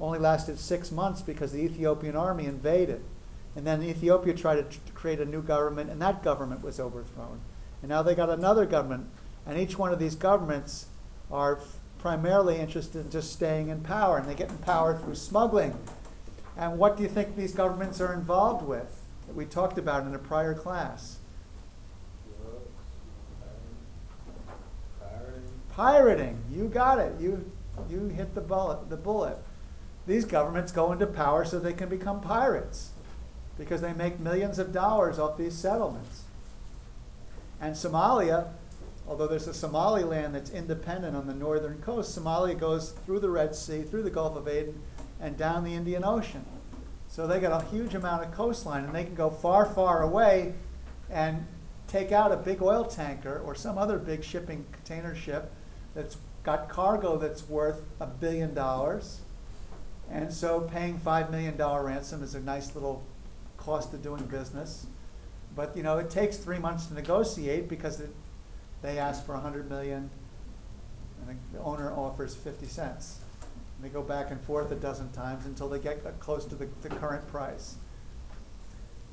[0.00, 3.02] only lasted six months because the Ethiopian army invaded.
[3.56, 7.40] And then Ethiopia tried to create a new government, and that government was overthrown.
[7.82, 9.06] And now they got another government,
[9.46, 10.86] and each one of these governments
[11.30, 11.58] are
[11.98, 15.76] primarily interested in just staying in power, and they get in power through smuggling.
[16.56, 19.00] And what do you think these governments are involved with?
[19.30, 21.18] that we talked about in a prior class.
[25.00, 27.12] Pirating, Pirating, you got it.
[27.20, 27.48] You
[27.88, 28.90] you hit the bullet.
[28.90, 29.38] The bullet.
[30.08, 32.90] These governments go into power so they can become pirates,
[33.60, 36.22] because they make millions of dollars off these settlements.
[37.60, 38.48] And Somalia,
[39.06, 43.54] although there's a Somaliland that's independent on the northern coast, Somalia goes through the Red
[43.54, 44.80] Sea, through the Gulf of Aden,
[45.20, 46.46] and down the Indian Ocean.
[47.08, 50.54] So they got a huge amount of coastline, and they can go far, far away
[51.10, 51.46] and
[51.86, 55.52] take out a big oil tanker or some other big shipping container ship
[55.94, 59.20] that's got cargo that's worth a billion dollars.
[60.10, 63.04] And so paying five million dollar ransom is a nice little
[63.60, 64.86] cost of doing business.
[65.54, 68.10] But you know, it takes three months to negotiate because it,
[68.82, 70.10] they ask for a hundred million,
[71.28, 73.20] and the owner offers fifty cents.
[73.76, 76.68] And they go back and forth a dozen times until they get close to the,
[76.82, 77.76] the current price.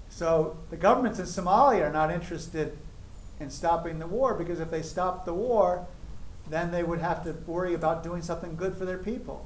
[0.10, 2.78] So the governments in Somalia are not interested
[3.40, 5.86] in stopping the war because if they stopped the war,
[6.50, 9.46] then they would have to worry about doing something good for their people.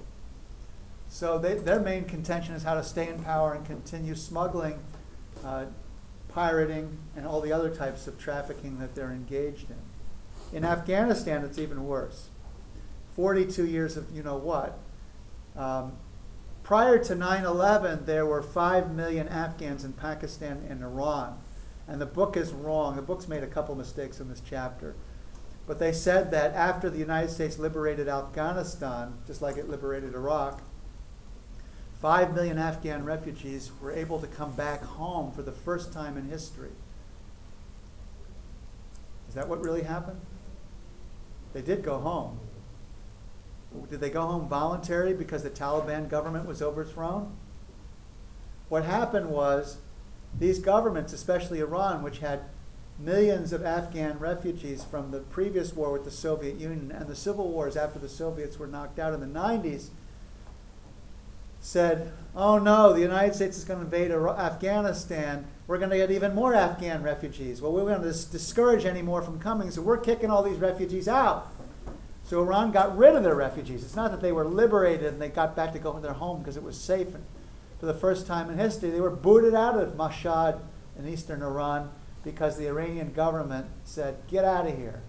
[1.10, 4.80] So they, their main contention is how to stay in power and continue smuggling,
[5.44, 5.66] uh,
[6.30, 10.58] pirating, and all the other types of trafficking that they're engaged in.
[10.58, 12.30] In Afghanistan, it's even worse.
[13.16, 14.80] 42 years of you know what.
[15.56, 15.94] Um,
[16.64, 21.38] prior to 9 11, there were 5 million Afghans in Pakistan and Iran.
[21.88, 22.96] And the book is wrong.
[22.96, 24.96] The book's made a couple mistakes in this chapter.
[25.68, 30.62] But they said that after the United States liberated Afghanistan, just like it liberated Iraq,
[32.02, 36.30] 5 million Afghan refugees were able to come back home for the first time in
[36.30, 36.72] history.
[39.30, 40.20] Is that what really happened?
[41.54, 42.40] They did go home.
[43.90, 47.34] Did they go home voluntarily because the Taliban government was overthrown?
[48.68, 49.78] What happened was
[50.38, 52.42] these governments, especially Iran, which had
[52.98, 57.50] millions of Afghan refugees from the previous war with the Soviet Union and the civil
[57.50, 59.90] wars after the Soviets were knocked out in the 90s,
[61.62, 65.46] said, oh no, the United States is going to invade Afghanistan.
[65.68, 67.62] We're going to get even more Afghan refugees.
[67.62, 71.08] Well, we're going to discourage any more from coming, so we're kicking all these refugees
[71.08, 71.54] out.
[72.24, 73.84] So Iran got rid of their refugees.
[73.84, 76.40] It's not that they were liberated and they got back to go to their home
[76.40, 77.10] because it was safe.
[77.80, 80.60] For the first time in history, they were booted out of Mashhad
[80.98, 81.92] in eastern Iran
[82.24, 85.02] because the Iranian government said, get out of here.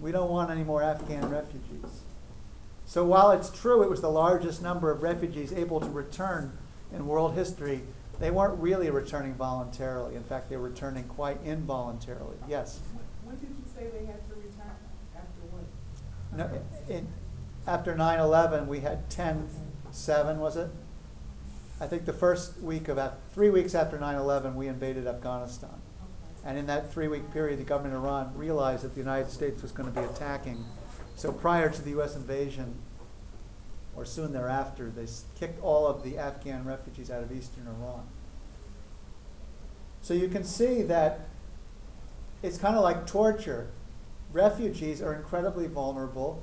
[0.00, 2.02] We don't want any more Afghan refugees.
[2.86, 6.56] So while it's true it was the largest number of refugees able to return
[6.92, 7.82] in world history,
[8.20, 10.14] they weren't really returning voluntarily.
[10.14, 12.36] In fact, they were returning quite involuntarily.
[12.48, 12.80] Yes?
[13.24, 14.70] When did you say they had to return?
[15.14, 15.64] After what?
[16.36, 17.08] No, in,
[17.66, 19.48] after 9 11, we had 10
[19.90, 20.70] 7, was it?
[21.80, 22.98] I think the first week of,
[23.34, 25.82] three weeks after 9 11, we invaded Afghanistan.
[26.44, 29.62] And in that three week period, the government of Iran realized that the United States
[29.62, 30.64] was going to be attacking.
[31.16, 32.14] So prior to the U.S.
[32.14, 32.76] invasion,
[33.96, 35.06] or soon thereafter, they
[35.40, 38.06] kicked all of the Afghan refugees out of eastern Iran.
[40.02, 41.28] So you can see that
[42.42, 43.68] it's kind of like torture.
[44.30, 46.42] Refugees are incredibly vulnerable.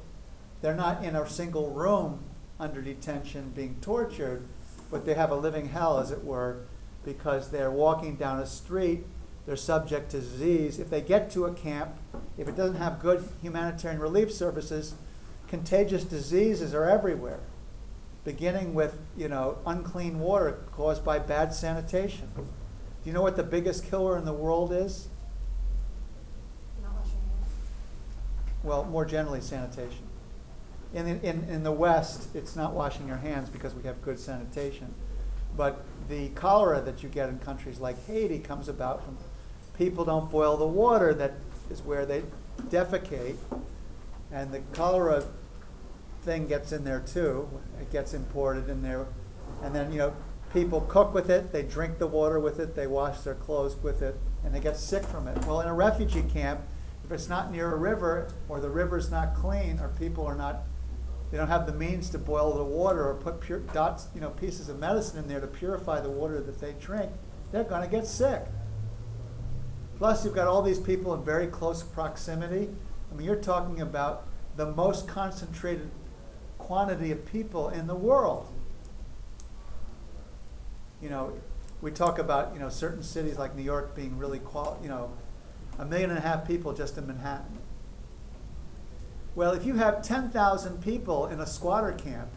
[0.64, 2.24] They're not in a single room
[2.60, 4.48] under detention being tortured,
[4.90, 6.62] but they have a living hell, as it were,
[7.06, 9.06] because they're walking down a street
[9.46, 10.80] they're subject to disease.
[10.80, 11.96] If they get to a camp,
[12.38, 14.96] if it doesn't have good humanitarian relief services,
[15.48, 17.40] contagious diseases are everywhere,
[18.24, 22.30] beginning with you know unclean water caused by bad sanitation.
[22.36, 22.44] Do
[23.10, 25.10] you know what the biggest killer in the world is?
[28.64, 30.08] Well, more generally, sanitation.
[30.94, 34.94] In, in, in the West, it's not washing your hands because we have good sanitation.
[35.58, 39.18] But the cholera that you get in countries like Haiti comes about from
[39.78, 41.34] people don't boil the water that
[41.70, 42.24] is where they
[42.70, 43.38] defecate.
[44.32, 45.24] And the cholera
[46.22, 47.50] thing gets in there too.
[47.80, 49.08] It gets imported in there.
[49.62, 50.16] And then, you know,
[50.54, 54.02] people cook with it, they drink the water with it, they wash their clothes with
[54.02, 55.46] it, and they get sick from it.
[55.46, 56.62] Well, in a refugee camp,
[57.04, 60.64] if it's not near a river or the river's not clean or people are not
[61.34, 64.30] they don't have the means to boil the water or put pure dots, you know,
[64.30, 67.12] pieces of medicine in there to purify the water that they drink,
[67.52, 68.44] they're going to get sick.
[70.04, 72.68] Plus, you've got all these people in very close proximity.
[73.10, 74.28] I mean, you're talking about
[74.58, 75.90] the most concentrated
[76.58, 78.52] quantity of people in the world.
[81.02, 81.40] You know,
[81.82, 85.10] we talk about you know certain cities like New York being really qual you know
[85.80, 87.60] a million and a half people just in Manhattan.
[89.36, 92.28] Well, if you have 10,000 people in a squatter camp,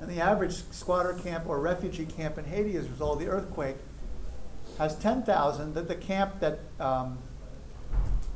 [0.00, 3.30] and the average squatter camp or refugee camp in Haiti as a result of the
[3.30, 3.76] earthquake
[4.78, 5.74] has 10,000.
[5.74, 7.18] The, the camp that, um,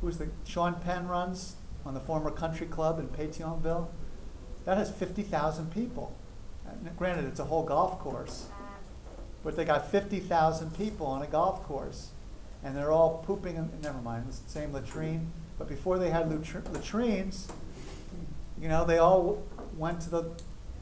[0.01, 1.55] who's the, Sean Penn runs
[1.85, 3.87] on the former country club in Pétionville,
[4.65, 6.15] that has 50,000 people.
[6.65, 8.47] And granted, it's a whole golf course,
[9.43, 12.11] but they got 50,000 people on a golf course.
[12.63, 15.31] And they're all pooping, in, never mind, it's the same latrine.
[15.57, 17.49] But before they had latr- latrines,
[18.59, 19.43] you know, they all
[19.77, 20.31] went to the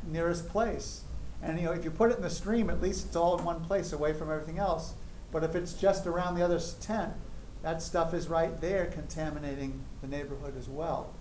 [0.07, 1.01] nearest place.
[1.41, 3.43] And you know, if you put it in the stream, at least it's all in
[3.43, 4.93] one place, away from everything else.
[5.31, 7.13] But if it's just around the other tent,
[7.61, 11.13] that stuff is right there, contaminating the neighborhood as well.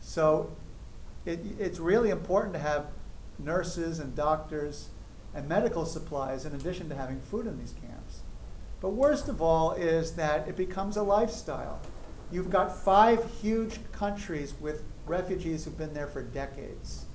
[0.00, 0.54] So,
[1.24, 2.86] it, it's really important to have
[3.38, 4.88] nurses and doctors
[5.34, 8.20] and medical supplies in addition to having food in these camps.
[8.80, 11.80] But worst of all is that it becomes a lifestyle.
[12.32, 17.06] You've got five huge countries with refugees who've been there for decades.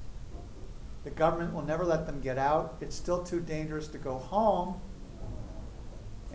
[1.04, 2.76] The government will never let them get out.
[2.82, 4.82] It's still too dangerous to go home.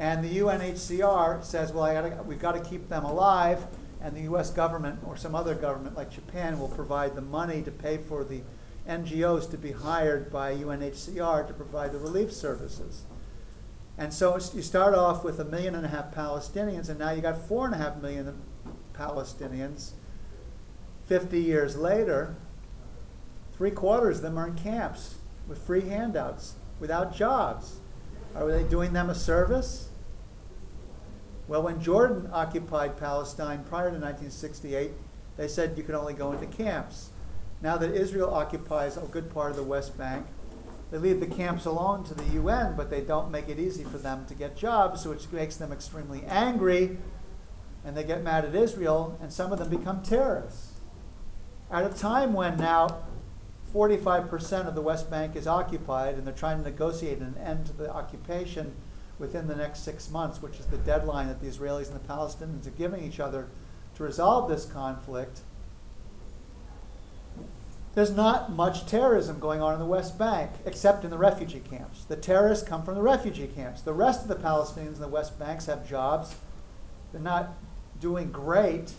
[0.01, 3.67] And the UNHCR says, well, gotta, we've got to keep them alive.
[4.01, 7.71] And the US government or some other government like Japan will provide the money to
[7.71, 8.41] pay for the
[8.89, 13.03] NGOs to be hired by UNHCR to provide the relief services.
[13.99, 17.21] And so you start off with a million and a half Palestinians, and now you
[17.21, 18.41] got four and a half million
[18.95, 19.91] Palestinians.
[21.05, 22.37] 50 years later,
[23.53, 25.17] three quarters of them are in camps
[25.47, 27.81] with free handouts, without jobs.
[28.35, 29.90] Are they doing them a service?
[31.51, 34.93] Well, when Jordan occupied Palestine prior to 1968,
[35.37, 37.11] they said you could only go into camps.
[37.61, 40.27] Now that Israel occupies a good part of the West Bank,
[40.93, 43.99] they leave the camps alone to the UN, but they don't make it easy for
[43.99, 46.99] them to get jobs, which makes them extremely angry,
[47.85, 50.75] and they get mad at Israel, and some of them become terrorists.
[51.69, 53.03] At a time when now
[53.75, 57.73] 45% of the West Bank is occupied, and they're trying to negotiate an end to
[57.73, 58.77] the occupation
[59.21, 62.67] within the next six months, which is the deadline that the Israelis and the Palestinians
[62.67, 63.47] are giving each other
[63.95, 65.43] to resolve this conflict
[67.95, 72.05] there's not much terrorism going on in the West Bank, except in the refugee camps.
[72.05, 73.83] The terrorists come from the refugee camps.
[73.83, 76.37] The rest of the Palestinians in the West Banks have jobs.
[77.13, 77.55] They're not
[78.01, 78.93] doing great,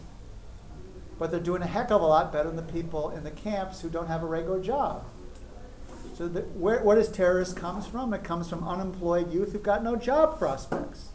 [1.18, 3.80] but they're doing a heck of a lot better than the people in the camps
[3.80, 5.06] who don't have a regular job.
[6.22, 8.14] So, the, where, where does terrorism comes from?
[8.14, 11.14] It comes from unemployed youth who've got no job prospects,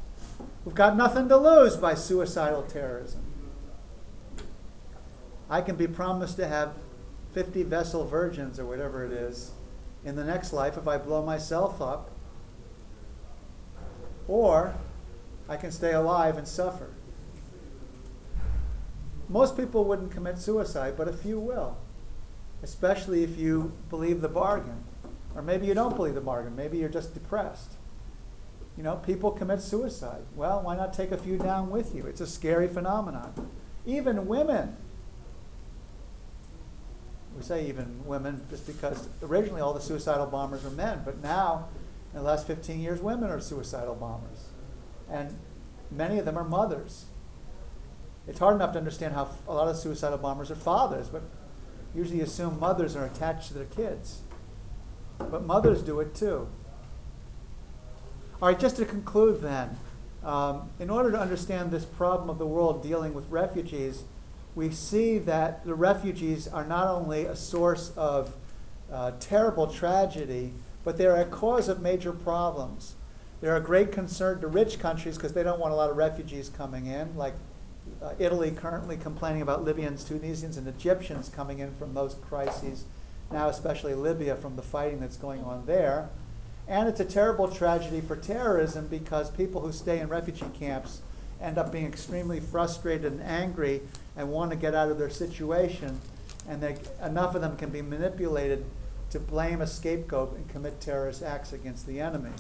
[0.65, 3.23] who've got nothing to lose by suicidal terrorism.
[5.49, 6.75] I can be promised to have
[7.35, 9.53] 50 vestal virgins or whatever it is
[10.05, 12.11] in the next life if I blow myself up.
[14.27, 14.75] Or
[15.49, 16.91] I can stay alive and suffer.
[19.29, 21.79] Most people wouldn't commit suicide, but a few will,
[22.61, 24.83] especially if you believe the bargain.
[25.37, 27.75] Or maybe you don't believe the bargain, maybe you're just depressed.
[28.77, 30.23] You know, people commit suicide.
[30.35, 32.07] Well, why not take a few down with you?
[32.07, 33.51] It's a scary phenomenon.
[33.87, 34.77] Even women
[37.37, 41.69] we say even women, just because originally all the suicidal bombers were men, but now,
[42.13, 44.49] in the last 15 years, women are suicidal bombers.
[45.11, 45.37] And
[45.91, 47.07] many of them are mothers.
[48.27, 51.23] It's hard enough to understand how a lot of suicidal bombers are fathers, but
[51.95, 54.23] usually assume mothers are attached to their kids.
[55.19, 56.49] But mothers do it too.
[58.41, 59.79] All right, just to conclude then,
[60.23, 64.05] um, in order to understand this problem of the world dealing with refugees,
[64.55, 68.35] we see that the refugees are not only a source of
[68.93, 70.53] uh, terrible tragedy,
[70.85, 72.95] but they're a cause of major problems.
[73.41, 76.49] They're a great concern to rich countries because they don't want a lot of refugees
[76.49, 77.35] coming in, like
[78.03, 82.85] uh, Italy currently complaining about Libyans, Tunisians, and Egyptians coming in from those crises,
[83.31, 86.09] now especially Libya from the fighting that's going on there.
[86.69, 91.01] And it's a terrible tragedy for terrorism because people who stay in refugee camps
[91.41, 93.83] end up being extremely frustrated and angry
[94.17, 96.01] and want to get out of their situation,
[96.49, 98.65] and they, enough of them can be manipulated
[99.11, 102.31] to blame a scapegoat and commit terrorist acts against the enemy.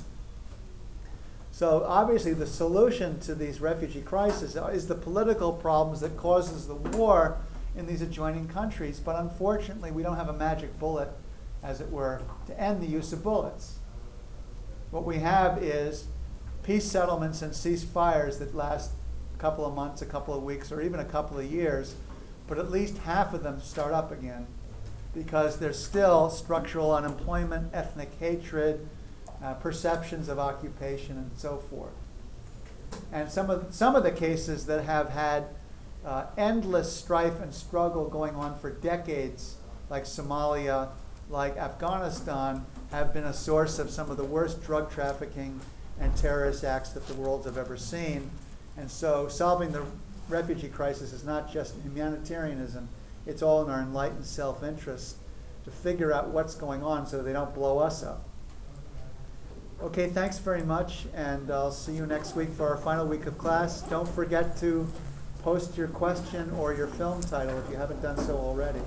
[1.52, 6.74] So obviously, the solution to these refugee crises is the political problems that causes the
[6.74, 7.38] war
[7.76, 9.00] in these adjoining countries.
[9.00, 11.10] But unfortunately, we don't have a magic bullet,
[11.62, 13.78] as it were, to end the use of bullets.
[14.90, 16.06] What we have is
[16.62, 18.92] peace settlements and ceasefires that last
[19.34, 21.94] a couple of months, a couple of weeks, or even a couple of years,
[22.46, 24.46] but at least half of them start up again
[25.16, 28.86] because there's still structural unemployment, ethnic hatred,
[29.42, 31.94] uh, perceptions of occupation, and so forth.
[33.10, 35.46] And some of, some of the cases that have had
[36.06, 39.56] uh, endless strife and struggle going on for decades,
[39.90, 40.90] like Somalia,
[41.28, 45.60] like Afghanistan, have been a source of some of the worst drug trafficking
[45.98, 48.30] and terrorist acts that the world have ever seen.
[48.76, 49.84] And so solving the
[50.28, 52.88] refugee crisis is not just humanitarianism,
[53.26, 55.16] it's all in our enlightened self-interest
[55.64, 58.28] to figure out what's going on so they don't blow us up.
[59.82, 63.36] Okay, thanks very much, and I'll see you next week for our final week of
[63.36, 63.82] class.
[63.82, 64.86] Don't forget to
[65.46, 68.80] post your question or your film title if you haven't done so already.